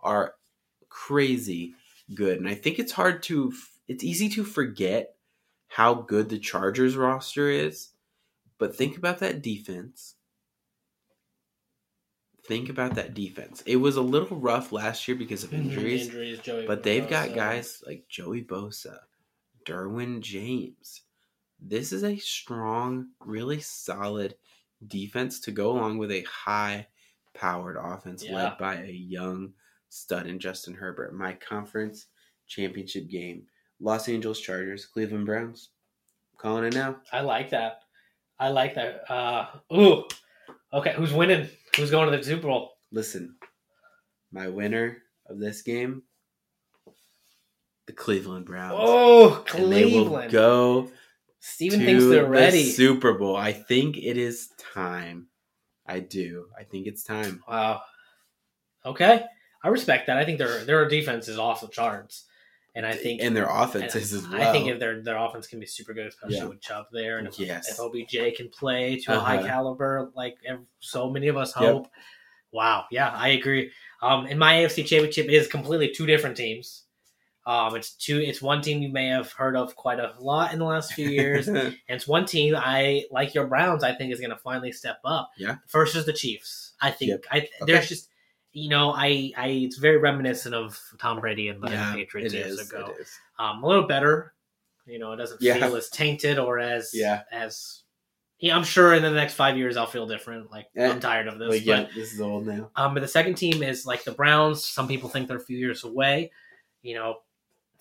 [0.01, 0.33] are
[0.89, 1.75] crazy
[2.14, 3.53] good, and I think it's hard to.
[3.87, 5.14] It's easy to forget
[5.68, 7.91] how good the Chargers roster is,
[8.59, 10.14] but think about that defense.
[12.47, 13.62] Think about that defense.
[13.66, 15.68] It was a little rough last year because of mm-hmm.
[15.68, 16.07] injuries.
[16.07, 16.66] Injuries, Joey.
[16.66, 18.99] But they've got guys like Joey Bosa,
[19.66, 21.02] Derwin James.
[21.61, 24.34] This is a strong, really solid
[24.86, 26.86] defense to go along with a high
[27.34, 28.34] powered offense Yeah.
[28.34, 29.52] led by a young
[29.88, 31.14] stud in Justin Herbert.
[31.14, 32.06] My conference
[32.46, 33.46] championship game.
[33.80, 35.70] Los Angeles Chargers, Cleveland Browns.
[36.38, 36.96] calling it now.
[37.12, 37.82] I like that.
[38.38, 39.11] I like that.
[39.11, 40.04] Uh, ooh.
[40.72, 41.46] Okay, who's winning?
[41.76, 42.72] Who's going to the Super Bowl?
[42.92, 43.36] Listen,
[44.32, 46.02] my winner of this game,
[47.91, 48.74] the Cleveland Browns.
[48.78, 50.32] Oh, and they will Cleveland.
[50.32, 50.91] go
[51.41, 52.64] Steven to thinks they're the ready.
[52.70, 53.34] Super Bowl.
[53.36, 55.26] I think it is time.
[55.86, 56.47] I do.
[56.59, 57.43] I think it's time.
[57.49, 57.80] Wow.
[58.86, 59.24] Okay,
[59.64, 60.16] I respect that.
[60.18, 62.26] I think their their defense is off the charts,
[62.74, 64.41] and I think and their offense and is as well.
[64.41, 66.45] I think if their their offense can be super good, especially Yeah.
[66.45, 67.68] with Chubb there, and if, Yes.
[67.70, 69.47] if OBJ can play to a high Uh-huh.
[69.49, 70.36] caliber, like
[70.78, 71.70] so many of us Yep.
[71.72, 71.88] hope.
[72.53, 73.70] Wow, yeah, I agree.
[74.03, 76.84] Um, in my AFC Championship is completely two different teams.
[77.47, 78.18] Um, it's two.
[78.18, 81.09] It's one team you may have heard of quite a lot in the last few
[81.09, 83.34] years, and it's one team I like.
[83.34, 85.30] Your Browns, I think, is going to finally step up.
[85.38, 85.57] Yeah.
[85.66, 86.74] First is the Chiefs.
[86.80, 87.11] I think.
[87.11, 87.24] Yep.
[87.32, 87.49] I Okay.
[87.66, 88.09] there's just.
[88.53, 92.59] You know, I, I, it's very reminiscent of Tom Brady and the yeah, Patriots years
[92.59, 92.68] is.
[92.68, 92.93] ago
[93.38, 94.34] um, a little better.
[94.86, 95.55] You know, it doesn't Yeah.
[95.55, 97.22] feel as tainted or as Yeah.
[97.30, 97.84] as.
[98.41, 100.51] Yeah, I'm sure in the next five years I'll feel different.
[100.51, 101.49] Like Eh, I'm tired of this.
[101.49, 102.72] Like, yeah, this is old now.
[102.74, 104.64] um, but the second team is like the Browns.
[104.64, 106.32] Some people think they're a few years away.
[106.82, 107.18] You know,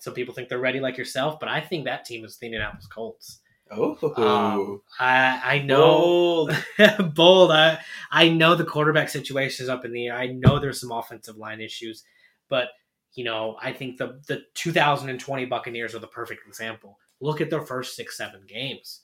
[0.00, 1.38] some people think they're ready, like yourself.
[1.38, 3.38] But I think that team is the Indianapolis Colts.
[3.70, 6.64] Oh, Um, I I know Bold.
[7.14, 7.52] bold.
[7.52, 7.78] I
[8.10, 10.16] I know the quarterback situation is up in the air.
[10.16, 12.02] I know there's some offensive line issues,
[12.48, 12.66] but
[13.14, 16.98] you know I think the the 2020 Buccaneers are the perfect example.
[17.20, 19.02] Look at their first six seven games.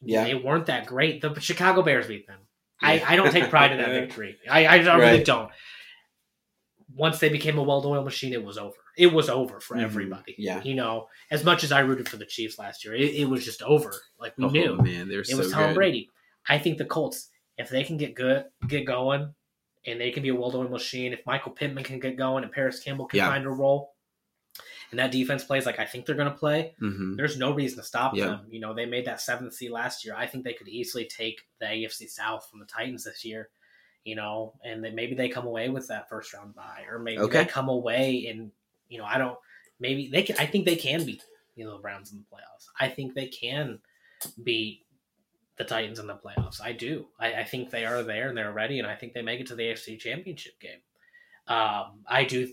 [0.00, 0.24] Yeah.
[0.24, 1.20] they weren't that great.
[1.20, 2.40] The Chicago Bears beat them.
[2.82, 2.88] Yeah.
[2.88, 4.36] I, I don't take pride in that victory.
[4.50, 5.24] I, I really Right.
[5.24, 5.50] don't.
[6.96, 8.76] Once they became a well-oiled machine, it was over.
[8.96, 9.82] It was over for Mhm.
[9.82, 10.34] everybody.
[10.38, 10.62] Yeah.
[10.62, 13.44] you know, as much as I rooted for the Chiefs last year, it, it was
[13.44, 13.92] just over.
[14.18, 15.74] Like we Oh, knew man, they're it so was Tom good.
[15.74, 16.10] Brady.
[16.48, 19.34] I think the Colts, if they can get good, get going,
[19.86, 22.78] and they can be a well-oiled machine, if Michael Pittman can get going and Parris
[22.80, 23.28] Campbell can Yeah.
[23.28, 23.94] find a role,
[24.90, 27.16] and that defense plays like I think they're going to play, Mhm.
[27.16, 28.46] there's no reason to stop them.
[28.48, 30.14] You know, they made that seventh seed last year.
[30.16, 33.50] I think they could easily take the AFC South from the Titans this year.
[34.04, 37.20] You know, and then maybe they come away with that first round bye, or maybe
[37.20, 37.38] Okay.
[37.40, 38.50] they come away and
[38.88, 39.38] you know I don't.
[39.80, 40.36] Maybe they can.
[40.38, 41.22] I think they can beat
[41.56, 42.66] you know the Browns in the playoffs.
[42.78, 43.78] I think they can
[44.42, 44.82] beat
[45.56, 46.60] the Titans in the playoffs.
[46.60, 47.06] I do.
[47.18, 49.46] I, I think they are there and they're ready, and I think they make it
[49.48, 50.80] to the AFC Championship game.
[51.46, 52.48] Um, I do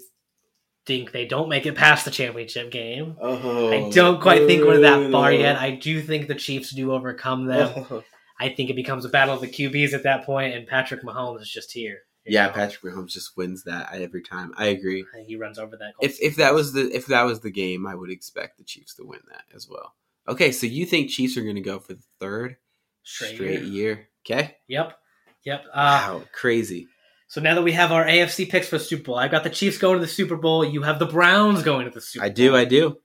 [0.86, 3.16] think they don't make it past the championship game.
[3.22, 5.56] Oh, I don't quite think we're that far yet.
[5.58, 7.86] I do think the Chiefs do overcome them.
[7.90, 8.04] Oh.
[8.42, 11.42] I think it becomes a battle of the QBs at that point, and Patrick Mahomes
[11.42, 12.00] is just here.
[12.26, 12.54] Yeah, know?
[12.54, 14.52] Patrick Mahomes just wins that every time.
[14.58, 15.06] I agree.
[15.28, 15.94] he runs over that.
[16.02, 18.96] If if that was the if that was the game, I would expect the Chiefs
[18.96, 19.94] to win that as well.
[20.28, 22.58] Okay, so you think Chiefs are going to go for the third
[23.04, 23.64] straight, straight, year.
[23.64, 24.08] year?
[24.26, 24.98] Okay, Yep,
[25.44, 25.66] yep.
[25.72, 26.88] Uh, wow, crazy.
[27.28, 29.52] So now that we have our AFC picks for the Super Bowl, I've got the
[29.52, 30.66] Chiefs going to the Super Bowl.
[30.66, 32.36] You have the Browns going to the Super I Bowl.
[32.36, 32.98] do, I do.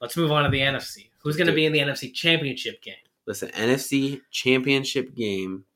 [0.00, 1.10] Let's move on to the NFC.
[1.22, 2.94] Who's going to be in the NFC Championship game?
[3.30, 5.66] Listen, NFC Championship game,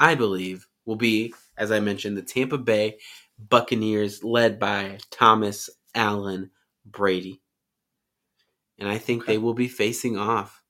[0.00, 2.98] I believe, will be as I mentioned the Tampa Bay
[3.38, 6.50] Buccaneers, led by Thomas Allen
[6.84, 7.40] Brady.
[8.80, 10.60] and I think they will be facing off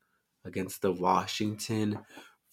[0.44, 2.00] against the Washington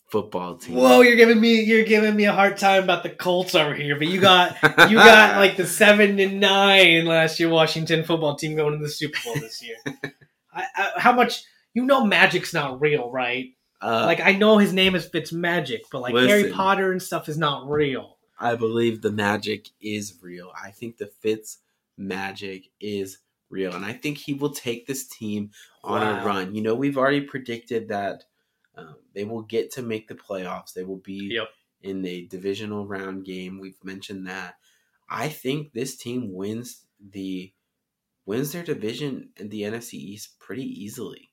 [0.08, 0.76] football team.
[0.76, 3.98] Whoa, you're giving me you're giving me a hard time about the Colts over here,
[3.98, 4.56] but you got
[4.90, 8.90] you got like the seven and nine last year Washington football team going to the
[8.90, 9.76] Super Bowl this year.
[10.54, 11.44] I, I, how much
[11.74, 12.06] you know?
[12.06, 13.48] Magic's not real, right?
[13.82, 17.30] Uh, like I know his name is Fitz Magic, but like Harry Potter and stuff
[17.30, 18.18] is not real.
[18.40, 20.52] I believe the magic is real.
[20.62, 21.60] I think the Fitz
[21.98, 25.52] magic is real, and I think he will take this team
[25.84, 26.22] on Wow.
[26.22, 26.56] a run.
[26.56, 28.24] You know, we've already predicted that
[28.76, 30.74] um, they will get to make the playoffs.
[30.74, 31.48] They will be Yep.
[31.82, 33.60] in a divisional round game.
[33.60, 34.56] We've mentioned that.
[35.10, 37.52] I think this team wins the
[38.26, 41.29] wins their division in the NFC East pretty easily.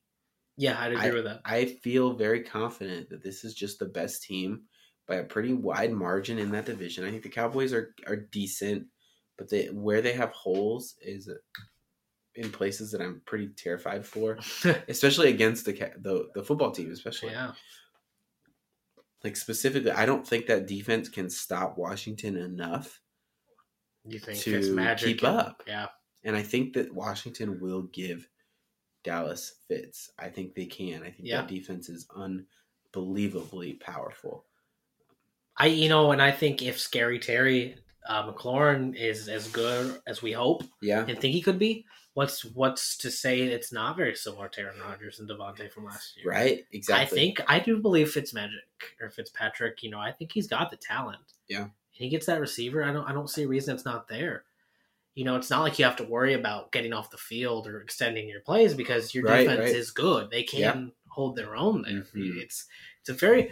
[0.56, 1.40] Yeah, I'd agree with that.
[1.44, 4.62] I feel very confident that this is just the best team
[5.06, 7.04] by a pretty wide margin in that division.
[7.04, 8.86] I think the Cowboys are are decent,
[9.36, 11.28] but they where they have holes is
[12.34, 14.38] in places that I'm pretty terrified for,
[14.88, 17.52] especially against the the the football team, especially yeah,
[19.24, 19.90] like specifically.
[19.90, 23.00] I don't think that defense can stop Washington enough,
[24.04, 25.62] you think To Magic keep up.
[25.66, 25.88] Yeah,
[26.24, 28.28] and I think that Washington will give
[29.06, 30.10] Dallas fits.
[30.18, 31.02] I think they can.
[31.02, 31.38] I think Yeah.
[31.42, 34.44] that defense is unbelievably powerful.
[35.56, 37.76] I you know, and I think if Scary Terry
[38.06, 41.04] uh, McLaurin is as good as we hope Yeah.
[41.08, 44.80] and think he could be, what's what's to say it's not very similar to Aaron
[44.80, 46.30] Rodgers and Davante from last year?
[46.30, 46.64] Right?
[46.72, 47.04] Exactly.
[47.04, 48.50] I think I do believe Fitzmagic
[49.00, 49.82] or Fitzpatrick.
[49.82, 51.22] You know, I think he's got the talent.
[51.48, 51.62] Yeah.
[51.62, 51.70] And
[52.04, 52.84] he gets that receiver.
[52.84, 53.08] I don't.
[53.08, 54.44] I don't see a reason it's not there.
[55.16, 57.80] You know, it's not like you have to worry about getting off the field or
[57.80, 59.74] extending your plays because your Right, defense right.
[59.74, 60.30] is good.
[60.30, 62.04] They can hold their own there.
[62.14, 62.36] Mhm.
[62.36, 62.66] It's
[63.00, 63.50] it's a very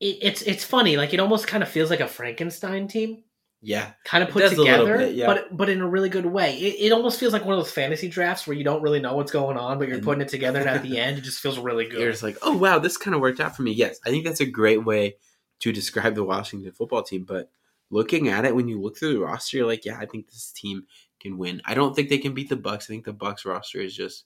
[0.00, 0.96] it, it's it's funny.
[0.96, 3.22] Like it almost kind of feels like a Frankenstein team,
[3.62, 3.92] Yeah.
[4.04, 5.26] kind of put does a little together, bit, yeah.
[5.26, 6.58] but but in a really good way.
[6.58, 9.14] It, it almost feels like one of those fantasy drafts where you don't really know
[9.14, 11.58] what's going on, but you're putting it together, and at the end, it just feels
[11.58, 12.10] really You're good.
[12.10, 13.72] just like, oh wow, this kind of worked out for me.
[13.72, 15.16] Yes, I think that's a great way
[15.60, 17.24] to describe the Washington football team.
[17.24, 17.48] But
[17.90, 20.52] looking at it, when you look through the roster, you're like, yeah, I think this
[20.52, 20.84] team
[21.20, 21.62] can win.
[21.64, 22.84] I don't think they can beat the Bucs.
[22.84, 24.24] I think the Bucs roster is just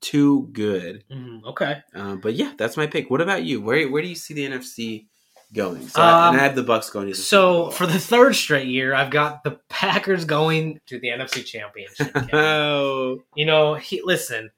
[0.00, 1.04] too good.
[1.10, 1.82] Mhm, okay.
[1.94, 3.10] Uh, but yeah, that's my pick.
[3.10, 3.60] What about you?
[3.60, 5.06] Where where do you see the NFC
[5.52, 5.88] going?
[5.88, 7.06] So I, Um, and I have the Bucs going.
[7.06, 11.08] To the So for the third straight year, I've got the Packers going to the
[11.08, 12.10] NFC Championship.
[12.32, 14.50] oh, you know, he, listen,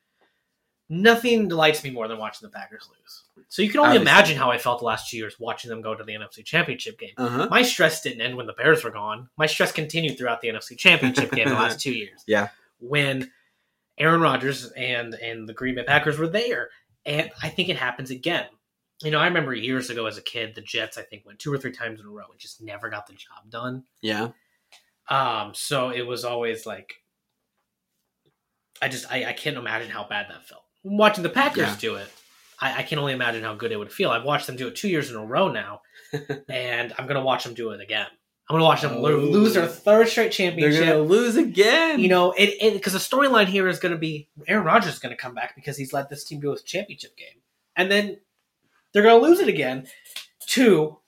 [0.89, 3.25] nothing delights me more than watching the Packers lose.
[3.51, 4.13] So you can only Obviously.
[4.13, 6.99] imagine how I felt the last two years watching them go to the NFC Championship
[6.99, 7.13] game.
[7.17, 7.49] uh huh.
[7.51, 9.31] My stress didn't end when the Bears were gone.
[9.39, 12.23] My stress continued throughout the NFC Championship game the last two years.
[12.27, 12.49] Yeah.
[12.81, 13.31] When
[13.97, 16.69] Aaron Rodgers and and the Green Bay Packers were there,
[17.07, 18.47] and I think it happens again.
[19.03, 21.53] You know, I remember years ago as a kid, the Jets I think went two
[21.53, 23.85] or three times in a row and just never got the job done.
[24.03, 24.31] Yeah.
[25.09, 26.97] Um, so it was always like,
[28.83, 30.65] I just I, I can't imagine how bad that felt.
[30.85, 31.77] Watching the Packers Yeah.
[31.81, 32.09] do it,
[32.61, 34.11] I, I can only imagine how good it would feel.
[34.11, 35.83] I've watched them do it two years in a row now,
[36.49, 38.07] and I'm gonna watch them do it again.
[38.51, 39.01] I'm gonna watch them Oh.
[39.03, 40.81] lose their third straight championship.
[40.85, 42.01] They're gonna lose again.
[42.01, 45.15] You know, it because the storyline here is going to be Aaron Rodgers is going
[45.15, 47.43] to come back because he's led this team to a championship game,
[47.77, 48.17] and then
[48.93, 49.87] they're going to lose it again
[50.47, 50.99] to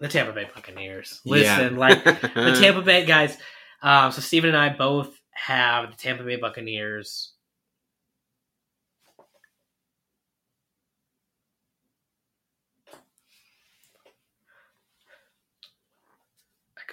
[0.00, 1.20] the Tampa Bay Buccaneers.
[1.24, 1.78] Listen, Yeah.
[1.78, 2.12] like the
[2.60, 3.38] Tampa Bay guys.
[3.82, 7.33] Um, so Steven and I both have the Tampa Bay Buccaneers.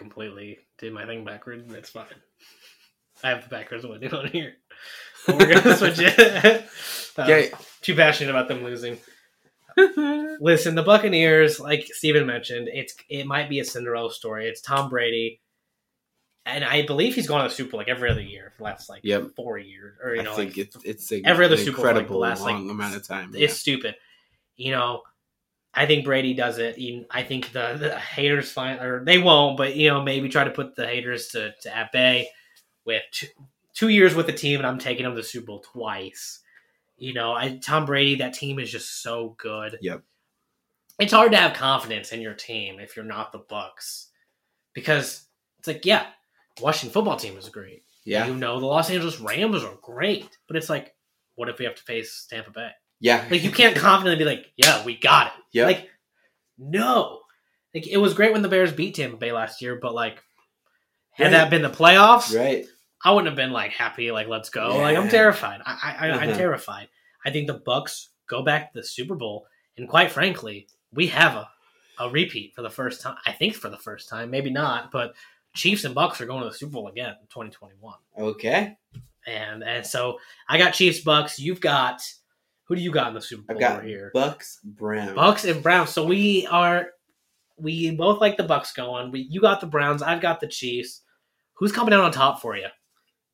[0.02, 1.72] Completely did my thing backwards.
[1.72, 2.06] That's fine.
[3.24, 4.54] I have the backwards winning on here.
[5.28, 6.66] But we're gonna switch it.
[7.18, 7.52] Uh, Okay.
[7.82, 8.98] Too passionate about them losing.
[10.40, 14.48] Listen, the Buccaneers, like Steven mentioned, it's it might be a Cinderella story.
[14.48, 15.42] It's Tom Brady,
[16.46, 18.64] and I believe he's gone to the Super Bowl like every other year for the
[18.64, 19.32] last like Yep.
[19.36, 21.94] four years, or you I know, think like, it's it's a, every other Super Bowl,
[21.94, 23.34] like, last, like, long amount of time.
[23.36, 23.96] it's stupid.
[24.56, 25.02] You know,
[25.74, 26.78] I think Brady does it.
[27.10, 30.50] I think the, the haters find, or they won't, but you know, maybe try to
[30.52, 32.28] put the haters to, to at bay
[32.86, 33.28] with two,
[33.74, 36.40] two years with the team, and I'm taking them to the Super Bowl twice.
[36.98, 39.78] You know, I, Tom Brady, that team is just so good.
[39.82, 40.04] Yep.
[41.00, 44.08] It's hard to have confidence in your team if you're not the Bucs,
[44.74, 45.24] because
[45.60, 46.08] it's like, yeah,
[46.62, 47.84] Washington football team is great.
[48.04, 50.94] yeah, You know, the Los Angeles Rams are great, but it's like,
[51.36, 52.72] what if we have to face Tampa Bay?
[53.00, 55.66] yeah, Like you can't confidently be like, "Yeah, we got it." Yeah.
[55.66, 55.90] Like,
[56.58, 57.20] no.
[57.74, 60.22] Like it was great when the Bears beat Tampa Bay last year, but like,
[61.14, 61.32] had Right.
[61.32, 62.66] that been the playoffs, right.
[63.04, 64.12] I wouldn't have been like happy.
[64.12, 64.78] Like, let's go.
[64.78, 65.62] Like, I'm terrified.
[65.66, 66.38] I, I, I'm Uh-huh.
[66.38, 66.88] terrified.
[67.26, 69.46] I think the Bucs go back to the Super Bowl,
[69.78, 71.50] and quite frankly, we have a
[72.00, 73.16] a repeat for the first time.
[73.28, 75.14] I think for the first time, maybe not, but
[75.56, 77.94] Chiefs and Bucs are going to the Super Bowl again in 2021.
[78.18, 78.76] Okay,
[79.28, 80.18] and and so
[80.50, 81.38] I got Chiefs Bucs.
[81.38, 82.02] You've got
[82.72, 83.58] who do you got in the Super Bowl?
[83.58, 84.12] I've Bowl got over here?
[84.16, 85.12] Bucs Browns.
[85.12, 85.90] Bucs and Browns.
[85.90, 86.88] So we are
[87.58, 89.12] we both like the Bucs going.
[89.12, 90.02] We you got the Browns.
[90.02, 91.02] I've got the Chiefs.
[91.56, 92.68] Who's coming out on top for you?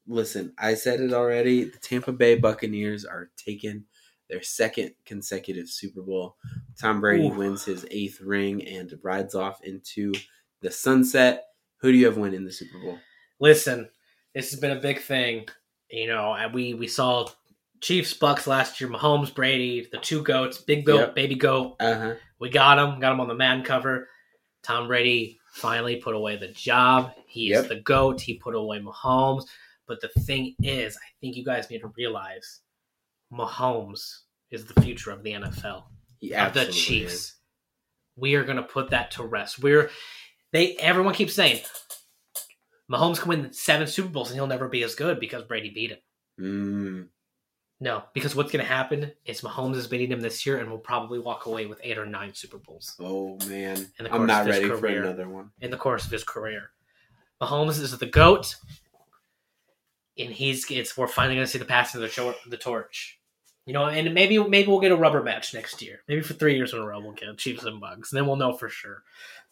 [0.08, 1.66] Listen, I said it already.
[1.66, 3.84] The Tampa Bay Buccaneers are taking
[4.28, 6.36] their second consecutive Super Bowl.
[6.82, 7.36] Tom Brady Ooh.
[7.36, 10.14] wins his eighth ring and rides off into
[10.62, 11.44] the sunset.
[11.82, 12.98] Who do you have winning the Super Bowl?
[13.40, 13.88] Listen,
[14.34, 15.48] this has been a big thing.
[15.92, 17.28] You know, we we saw
[17.82, 18.90] Chiefs Bucs last year.
[18.90, 21.16] Mahomes, Brady, the two goats, big goat, Yep.
[21.16, 21.76] baby goat.
[21.80, 22.14] Uh huh.
[22.40, 23.00] We got him.
[23.00, 24.08] Got him on the man cover.
[24.64, 27.12] Tom Brady finally put away the job.
[27.28, 28.20] He is the goat.
[28.22, 29.44] He put away Mahomes.
[29.88, 32.60] But the thing is, I think you guys need to realize
[33.32, 34.20] Mahomes
[34.52, 35.84] is the future of the NFL.
[36.36, 37.14] Of the Chiefs.
[37.14, 37.34] is.
[38.16, 39.60] We are going to put that to rest.
[39.60, 39.90] We're
[40.52, 40.76] they.
[40.78, 41.62] Everyone keeps saying
[42.92, 45.92] Mahomes can win seven Super Bowls and he'll never be as good because Brady beat
[45.92, 45.98] him.
[46.40, 47.08] Mm,
[47.80, 50.80] No, because what's going to happen is Mahomes is beating him this year and will
[50.80, 52.96] probably walk away with eight or nine Super Bowls.
[53.00, 55.04] oh man, In the I'm not ready for career.
[55.04, 55.52] another one.
[55.62, 56.72] in the course of his career.
[57.40, 58.56] Mahomes is the goat,
[60.18, 63.20] and he's it's we're finally going to see the passing of the, the torch.
[63.68, 66.00] You know, and maybe maybe we'll get a rubber match next year.
[66.08, 68.38] Maybe for three years in a row we'll get Chiefs and Bucs, and then we'll
[68.38, 69.04] know for sure.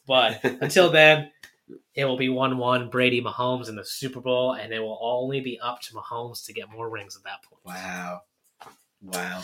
[0.08, 1.32] But until then,
[1.96, 5.60] it will be one-one Brady Mahomes in the Super Bowl, and it will only be
[5.60, 7.62] up to Mahomes to get more rings at that point.
[7.66, 8.22] Wow,
[9.02, 9.44] wow,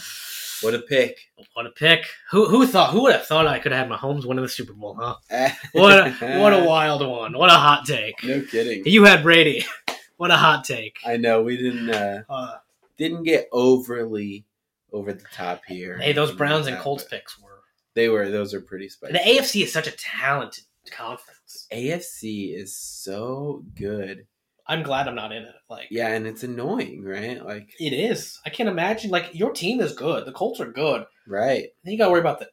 [0.62, 1.18] what a pick!
[1.54, 2.06] What a pick!
[2.32, 2.92] Who who thought?
[2.92, 4.94] Who would have thought I could have had Mahomes winning the Super Bowl?
[5.00, 5.16] Huh?
[5.74, 7.38] What a, what a wild one!
[7.38, 8.24] What a hot take!
[8.24, 8.84] no kidding.
[8.86, 9.66] You had Brady.
[10.18, 10.98] What a hot take.
[11.04, 12.58] I know we didn't uh, Uh,
[12.96, 14.46] didn't get overly
[14.94, 15.98] over the top here.
[15.98, 17.62] hey, those Browns and Colts picks were.
[17.96, 19.14] They were those are pretty spicy.
[19.14, 21.68] The AFC is such a talented conference.
[21.72, 24.26] AFC is so good.
[24.68, 25.56] I'm glad I'm not in it.
[25.70, 27.44] Like, Yeah, and it's annoying, right?
[27.44, 28.40] Like, it is.
[28.46, 29.12] I can't imagine.
[29.12, 30.26] Like, your team is good.
[30.26, 31.06] The Colts are good.
[31.28, 31.68] right?
[31.84, 32.48] Then you got to worry about the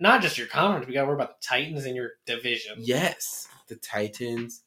[0.00, 0.86] not just your conference.
[0.86, 2.74] We got to worry about the Titans in your division.
[2.78, 4.62] Yes, the Titans.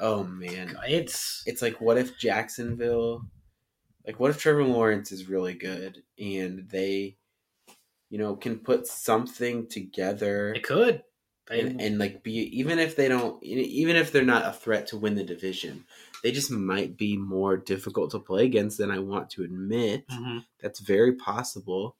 [0.00, 3.24] Oh man, It's it's like what if Jacksonville,
[4.06, 7.16] like what if Trevor Lawrence is really good and they,
[8.10, 11.02] you know, can put something together it could.
[11.50, 14.96] And, and like be even if they don't even if they're not a threat to
[14.96, 15.84] win the division
[16.22, 20.44] they just might be more difficult to play against than i want to admit Mhm.
[20.60, 21.96] that's very possible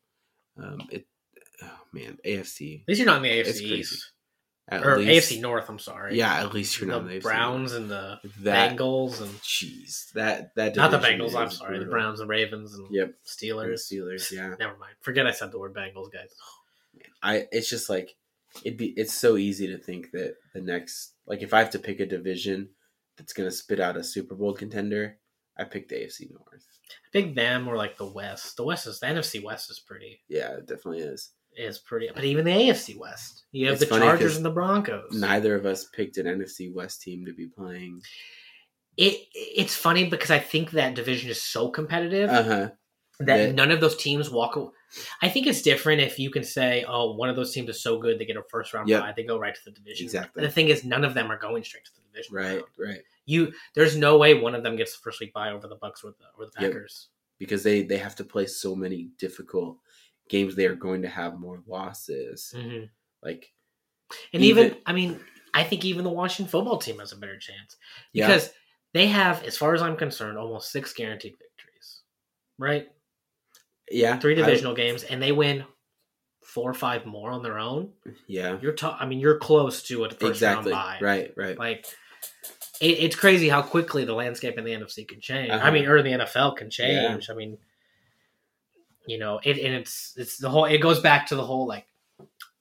[0.57, 1.07] um it
[1.63, 3.61] oh man afc At least you're not in the AFC.
[3.63, 4.11] East
[4.67, 5.69] at or least AFC North.
[5.69, 6.17] I'm sorry.
[6.17, 7.23] yeah at least you're the, not in the AFC.
[7.23, 11.35] Browns and the that Bengals and jeez that that not the Bengals.
[11.35, 11.85] I'm sorry, the.
[11.85, 13.93] Browns and Ravens and yep and Steelers.
[13.93, 14.95] steelers yeah Never mind.
[15.03, 16.31] Forget I said the word Bengals, guys.
[17.23, 18.17] i it's just like
[18.65, 21.79] it'd be it's so easy to think that the next like if i have to
[21.79, 22.69] pick a division
[23.17, 25.19] that's gonna spit out a super bowl contender
[25.59, 26.65] i pick the afc north
[27.13, 28.57] Big them or like the West.
[28.59, 32.25] The West is the NFC West is pretty yeah it definitely is is pretty, but
[32.25, 35.13] even the AFC West, you have It's the Chargers and the Broncos.
[35.13, 38.01] neither of us picked an NFC West team to be playing.
[38.97, 42.69] It it's funny because I think that division is so competitive Uh huh.
[43.21, 44.59] that that- none of those teams walk.
[45.23, 47.99] I think it's different if you can say, "Oh, one of those teams is so
[47.99, 49.01] good they get a first round Yep.
[49.01, 50.41] bye, they go right to the division." Exactly.
[50.43, 52.35] And the thing is, none of them are going straight to the division.
[52.35, 52.65] Right, round.
[52.79, 53.03] right.
[53.27, 56.03] You there's no way one of them gets the first week bye over the Bucks
[56.05, 56.73] or the or the Yep.
[56.73, 57.09] Packers.
[57.39, 59.79] Because they they have to play so many difficult
[60.29, 60.55] games.
[60.55, 62.53] They are going to have more losses.
[62.57, 62.85] hmm
[63.23, 63.53] Like
[64.33, 65.21] And even, Even- I mean,
[65.55, 67.77] I think even the Washington football team has a better chance
[68.13, 68.27] Yeah.
[68.29, 68.51] because
[68.93, 72.03] they have, as far as I'm concerned, almost six guaranteed victories,
[72.59, 72.89] right?
[73.91, 75.65] Yeah, Three I- divisional games, and they win
[76.43, 77.91] four or five more on their own.
[78.27, 80.73] yeah, You're, I mean, you're close to a first exactly.
[80.73, 81.59] round bye, Right, right.
[81.59, 81.87] Like,
[82.81, 85.51] it, it's crazy how quickly the landscape in the NFC can change.
[85.51, 85.67] Uh-huh.
[85.67, 87.31] I mean, or the NFL can change.
[87.31, 87.59] I mean,
[89.07, 90.65] you know, it and it's it's the whole.
[90.65, 91.87] It goes back to the whole like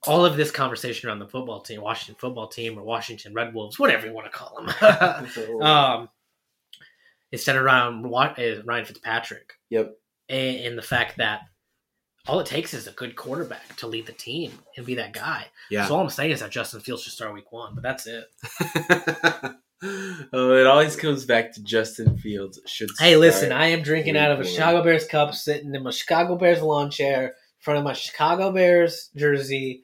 [0.05, 3.80] all of this conversation around the football team, Washington football team, or Washington Red Wolves,
[3.80, 5.61] whatever you want to call them.
[5.61, 6.09] um,
[7.32, 9.97] is centered around uh, Ryan Fitzpatrick yep.
[10.34, 11.41] And, and the fact that
[12.27, 15.45] all it takes is a good quarterback to lead the team and be that guy.
[15.69, 15.86] Yeah.
[15.88, 18.25] So all I'm saying is that Justin Fields should start week one, but that's it.
[20.34, 22.59] oh, it always comes back to Justin Fields.
[22.65, 23.51] Should Hey, listen.
[23.51, 24.45] I am drinking out of a.
[24.45, 28.51] Chicago Bears cup, sitting in my Chicago Bears lawn chair in front of my Chicago
[28.51, 29.84] Bears jersey.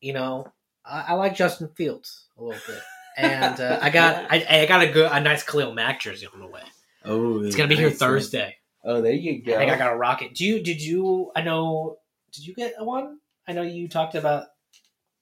[0.00, 0.52] You know,
[0.84, 2.82] I, I like Justin Fields a little bit,
[3.16, 6.40] and uh, I got I, I got a good a nice Khalil Mack jersey on
[6.40, 6.62] the way.
[7.04, 7.98] oh, It's gonna be here nice.
[7.98, 8.56] Thursday.
[8.84, 9.54] Oh, there you go.
[9.54, 10.34] I think I got a rocket.
[10.34, 10.62] Do you?
[10.62, 11.30] Did you?
[11.36, 11.98] I know.
[12.32, 13.18] Did you get one?
[13.46, 14.46] I know you talked about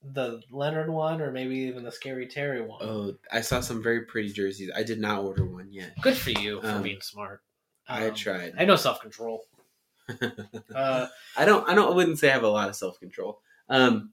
[0.03, 2.79] the Leonard one, or maybe even the Scary Terry one.
[2.83, 4.71] Oh, I saw some very pretty jerseys.
[4.75, 5.93] I did not order one yet.
[6.01, 7.43] Good for you for Um, being smart.
[7.89, 8.55] I Um, tried.
[8.59, 9.45] I know self control.
[10.75, 11.07] Uh,
[11.37, 11.69] I don't.
[11.69, 11.93] I don't.
[11.93, 13.41] I wouldn't say I have a lot of self control.
[13.69, 14.13] Um,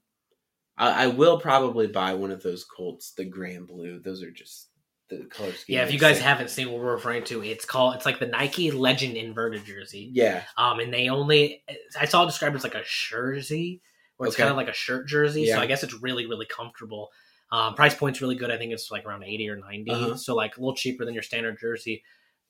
[0.76, 3.98] I, I will probably buy one of those Colts, the gray and blue.
[3.98, 4.68] Those are just
[5.08, 5.76] the color scheme.
[5.76, 8.26] yeah, if you guys haven't seen what we're referring to, it's called it's like the
[8.26, 10.10] Nike Legend inverted jersey.
[10.12, 11.62] yeah, Um, and they only
[11.98, 13.80] I saw it described as like a jersey,
[14.16, 14.42] where it's Okay.
[14.42, 15.42] kind of like a shirt jersey.
[15.42, 15.56] Yeah.
[15.56, 17.10] So I guess it's really really comfortable.
[17.50, 18.50] Um, price point's really good.
[18.50, 20.16] I think it's like around eighty or 90 Uh-huh.
[20.16, 22.02] so like a little cheaper than your standard jersey.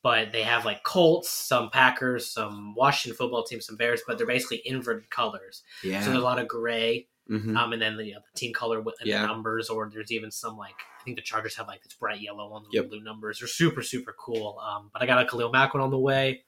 [0.02, 4.26] But they have like Colts, some Packers, some Washington football team, some Bears, but they're
[4.28, 5.62] basically inverted colors.
[5.82, 6.00] yeah.
[6.00, 7.56] So there's a lot of gray, Mhm.
[7.56, 9.22] um, and then the, the team color with Yeah.
[9.22, 10.76] the numbers, or there's even some like
[11.08, 12.88] think the Chargers have like this bright yellow on the Yep.
[12.90, 13.38] blue numbers.
[13.38, 14.58] They're super super cool.
[14.62, 16.44] Um, but I got a Khalil Mack one on the way,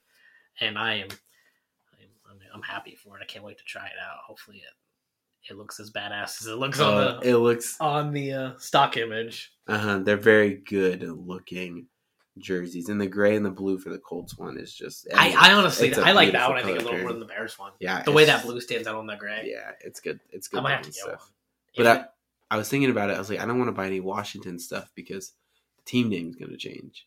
[0.61, 1.09] and I am
[2.31, 3.23] I'm, I'm, happy for it.
[3.23, 4.19] I can't wait to try it out.
[4.27, 7.77] Hopefully it it looks as badass as it looks on Uh, the it looks.
[7.81, 9.53] on the uh, stock image.
[9.67, 11.87] Uh-huh, they're very good looking
[12.39, 15.09] jerseys, and the gray and the blue for the Colts one is just.
[15.15, 16.59] I, I honestly I like that one.
[16.59, 17.73] I think a little more than the Bears one.
[17.81, 19.45] Yeah, The way that blue stands out on the gray.
[19.51, 20.21] Yeah, it's good.
[20.31, 20.59] It's good.
[20.59, 21.17] I might have to get one.
[21.19, 21.33] stuff.
[21.73, 22.05] If But it- I,
[22.51, 23.17] I was thinking about it.
[23.17, 25.33] I was like, I don't want to buy any Washington stuff because
[25.77, 27.07] the team name is going to change.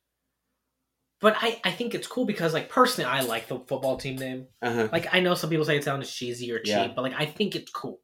[1.19, 4.47] but I, I think it's cool because like personally I like the football team name.
[4.61, 4.89] Uh-huh.
[4.91, 6.87] Like I know some people say it sounds cheesy or cheap, Yeah.
[6.95, 7.99] but like I think it's cool,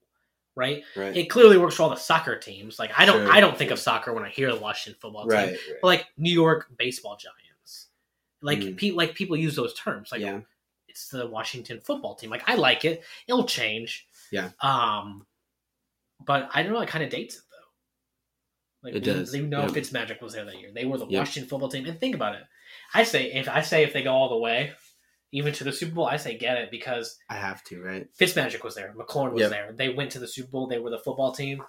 [0.56, 0.84] right?
[0.96, 1.16] Right.
[1.18, 2.80] It clearly works for all the soccer teams.
[2.80, 5.24] Like I don't Sure, I don't think of soccer when I hear the Washington football
[5.24, 5.32] team.
[5.32, 5.58] right.
[5.82, 7.88] But like New York baseball giants,
[8.42, 8.78] like Mm.
[8.78, 10.12] pe- like people use those terms.
[10.14, 10.40] Like yeah.
[10.88, 12.30] it's the Washington football team.
[12.30, 13.04] Like I like it.
[13.28, 14.08] It'll change.
[14.32, 14.52] Yeah.
[14.62, 15.26] Um,
[16.26, 16.82] but I don't know.
[16.82, 18.88] It kind of dates it though.
[18.88, 19.68] Like It we, does, We know yeah.
[19.68, 20.72] Fitzmagic was there that year.
[20.74, 21.20] They were the Yep.
[21.20, 21.86] Washington football team.
[21.86, 22.44] And think about it.
[22.94, 24.72] I say if I say if they go all the way,
[25.32, 28.08] even to the Super Bowl, I say get it because I have to, right?
[28.20, 28.94] Fitzmagic was there.
[28.98, 29.50] McLaurin was Yep.
[29.52, 29.74] there.
[29.74, 30.68] They went to the Super Bowl.
[30.68, 31.62] They were the football team.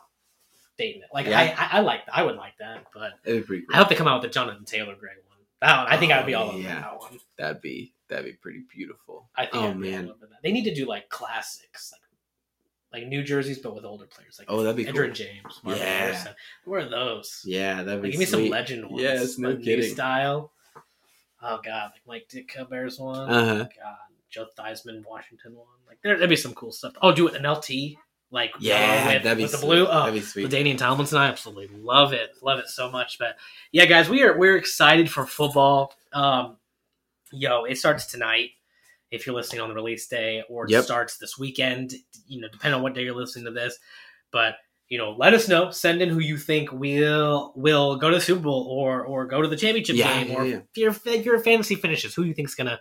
[0.79, 1.09] Dating it.
[1.13, 1.39] Like Yeah.
[1.41, 3.75] I, I, I like I would like that, but It would be pretty cool.
[3.75, 5.39] I hope they come out with the Jonathan Taylor Gray one.
[5.61, 6.81] That one, I think I'd be all over Oh, yeah.
[6.81, 7.19] that one.
[7.37, 9.29] That'd be that'd be pretty beautiful.
[9.37, 10.05] I think Oh, I'd be man.
[10.07, 10.39] all over that.
[10.43, 12.01] They need to do like classics, like
[12.93, 15.15] like new jerseys, but with older players, like Oh, that'd be Edgerrin cool.
[15.15, 15.99] James, Marvin Yeah.
[15.99, 16.33] Harrison.
[16.65, 17.43] Where are those?
[17.45, 19.03] Yeah, that'd be Like, give me some legend ones.
[19.03, 20.53] Yes, no like, new style.
[21.43, 23.31] Oh god, like Mike Ditka bears one.
[23.31, 23.65] Uh-huh.
[23.65, 23.97] God,
[24.29, 25.67] Joe Theismann Washington one.
[25.89, 26.93] Like there, there'd be some cool stuff.
[27.01, 27.97] Oh, do an LT,
[28.31, 29.87] like Yeah, uh, with, that'd be with the blue.
[29.87, 30.43] Oh, that'd be sweet.
[30.45, 33.19] with Danian Tomlinson, I absolutely love it, love it so much.
[33.19, 33.37] But
[33.73, 35.95] yeah, guys, we are we're excited for football.
[36.13, 36.57] Um,
[37.33, 38.51] yo, it starts tonight.
[39.11, 40.85] If you're listening on the release day, or it Yep.
[40.85, 41.95] starts this weekend,
[42.27, 43.79] you know, depending on what day you're listening to this.
[44.31, 44.55] But
[44.89, 45.71] you know, let us know.
[45.71, 49.41] Send in who you think will will go to the Super Bowl or or go
[49.41, 50.57] to the championship Yeah, game, yeah, or yeah.
[50.75, 52.81] if your your fantasy finishes, who you think's gonna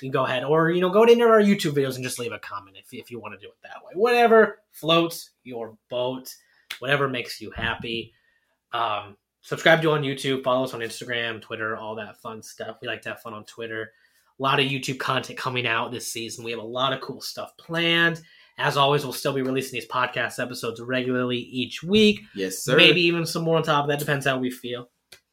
[0.00, 2.38] you go ahead or you know go into our youtube videos and just leave a
[2.40, 6.34] comment if, if you want to do it that way whatever floats your boat
[6.80, 8.12] whatever makes you happy
[8.72, 12.88] um, subscribe to on youtube follow us on instagram twitter all that fun stuff we
[12.88, 13.92] like to have fun on twitter
[14.38, 17.20] a lot of youtube content coming out this season we have a lot of cool
[17.20, 18.20] stuff planned
[18.58, 22.76] as always we'll still be releasing these podcast episodes regularly each week Yes, sir.
[22.76, 24.88] maybe even some more on top of that depends how we feel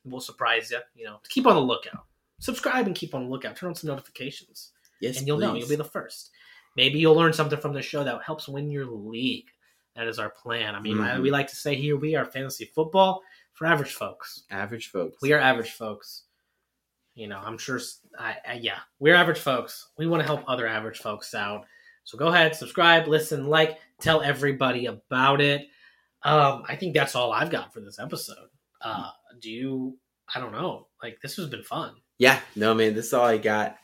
[0.05, 2.05] we'll surprise you you know keep on the lookout
[2.39, 4.71] subscribe and keep on the lookout turn on some notifications
[5.01, 6.29] Yes, and you'll know you'll be the first.
[6.77, 9.47] Maybe you'll learn something from the show that helps win your league.
[9.95, 10.75] That is our plan.
[10.75, 11.23] I mean, I, Mhm.
[11.23, 13.23] we like to say here we are fantasy football
[13.53, 14.43] for average folks.
[14.51, 15.17] average folks.
[15.23, 16.25] We are average folks.
[17.21, 17.79] You know, I'm sure.
[18.17, 19.89] I, I- yeah, we're average folks.
[19.99, 21.65] We want to help other average folks out.
[22.03, 25.67] So go ahead, subscribe, listen, like, tell everybody about it.
[26.23, 28.47] Um, I think that's all I've got for this episode.
[28.81, 29.97] Uh, do you?
[30.33, 30.87] I don't know.
[31.03, 31.93] Like this has been fun.
[32.17, 33.77] Yeah, no, man, this is all I got.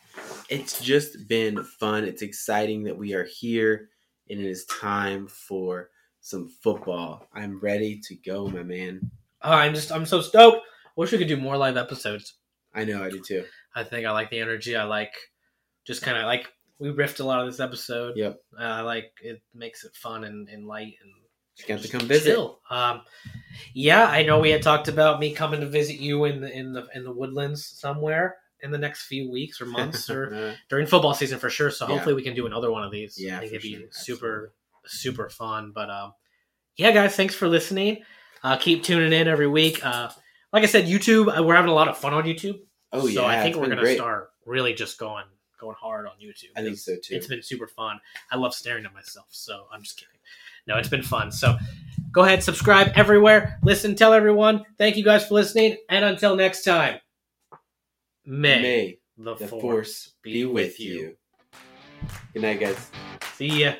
[0.49, 2.05] It's just been fun.
[2.05, 3.89] It's exciting that we are here,
[4.31, 7.27] and it is time for some football.
[7.35, 9.11] I'm ready to go, my man.
[9.43, 10.65] Uh, I'm just I'm so stoked.
[10.95, 12.33] Wish we could do more live episodes.
[12.77, 13.43] I know, I do too.
[13.75, 14.75] I think I like the energy.
[14.75, 15.13] I like
[15.85, 16.47] just kind of like
[16.79, 18.15] we riffed a lot of this episode.
[18.17, 18.39] Yep.
[18.59, 21.11] Uh, I like it makes it fun and, and light and
[21.57, 22.33] You got to come visit.
[22.35, 22.59] chill.
[22.69, 23.01] Um,
[23.73, 26.73] yeah, I know we had talked about me coming to visit you in the in
[26.73, 31.13] the in the woodlands somewhere in the next few weeks or months or during football
[31.13, 31.71] season for sure.
[31.71, 31.95] So Yeah.
[31.95, 33.15] hopefully we can do another one of these.
[33.19, 33.87] Yeah, I think it'd be sure.
[33.91, 34.53] super
[34.85, 35.71] super fun.
[35.73, 36.13] But um,
[36.77, 38.03] yeah, guys, thanks for listening.
[38.43, 39.83] Uh, keep tuning in every week.
[39.85, 40.09] Uh,
[40.53, 41.35] like I said, YouTube.
[41.37, 42.59] uh, We're having a lot of fun on YouTube.
[42.93, 43.97] Oh yeah, so I think we're gonna great.
[43.97, 45.25] start really just going
[45.59, 46.51] going hard on YouTube.
[46.55, 47.15] I think so, too.
[47.15, 47.99] It's been super fun.
[48.31, 49.27] I love staring at myself.
[49.29, 50.13] So I'm just kidding.
[50.67, 51.31] No, it's been fun.
[51.31, 51.57] So
[52.11, 53.59] go ahead, subscribe everywhere.
[53.63, 54.65] Listen, tell everyone.
[54.77, 55.77] Thank you guys for listening.
[55.89, 56.99] And until next time,
[58.25, 61.15] may, May the, the force, force be with you.
[62.33, 62.91] Good night, guys.
[63.35, 63.73] See ya.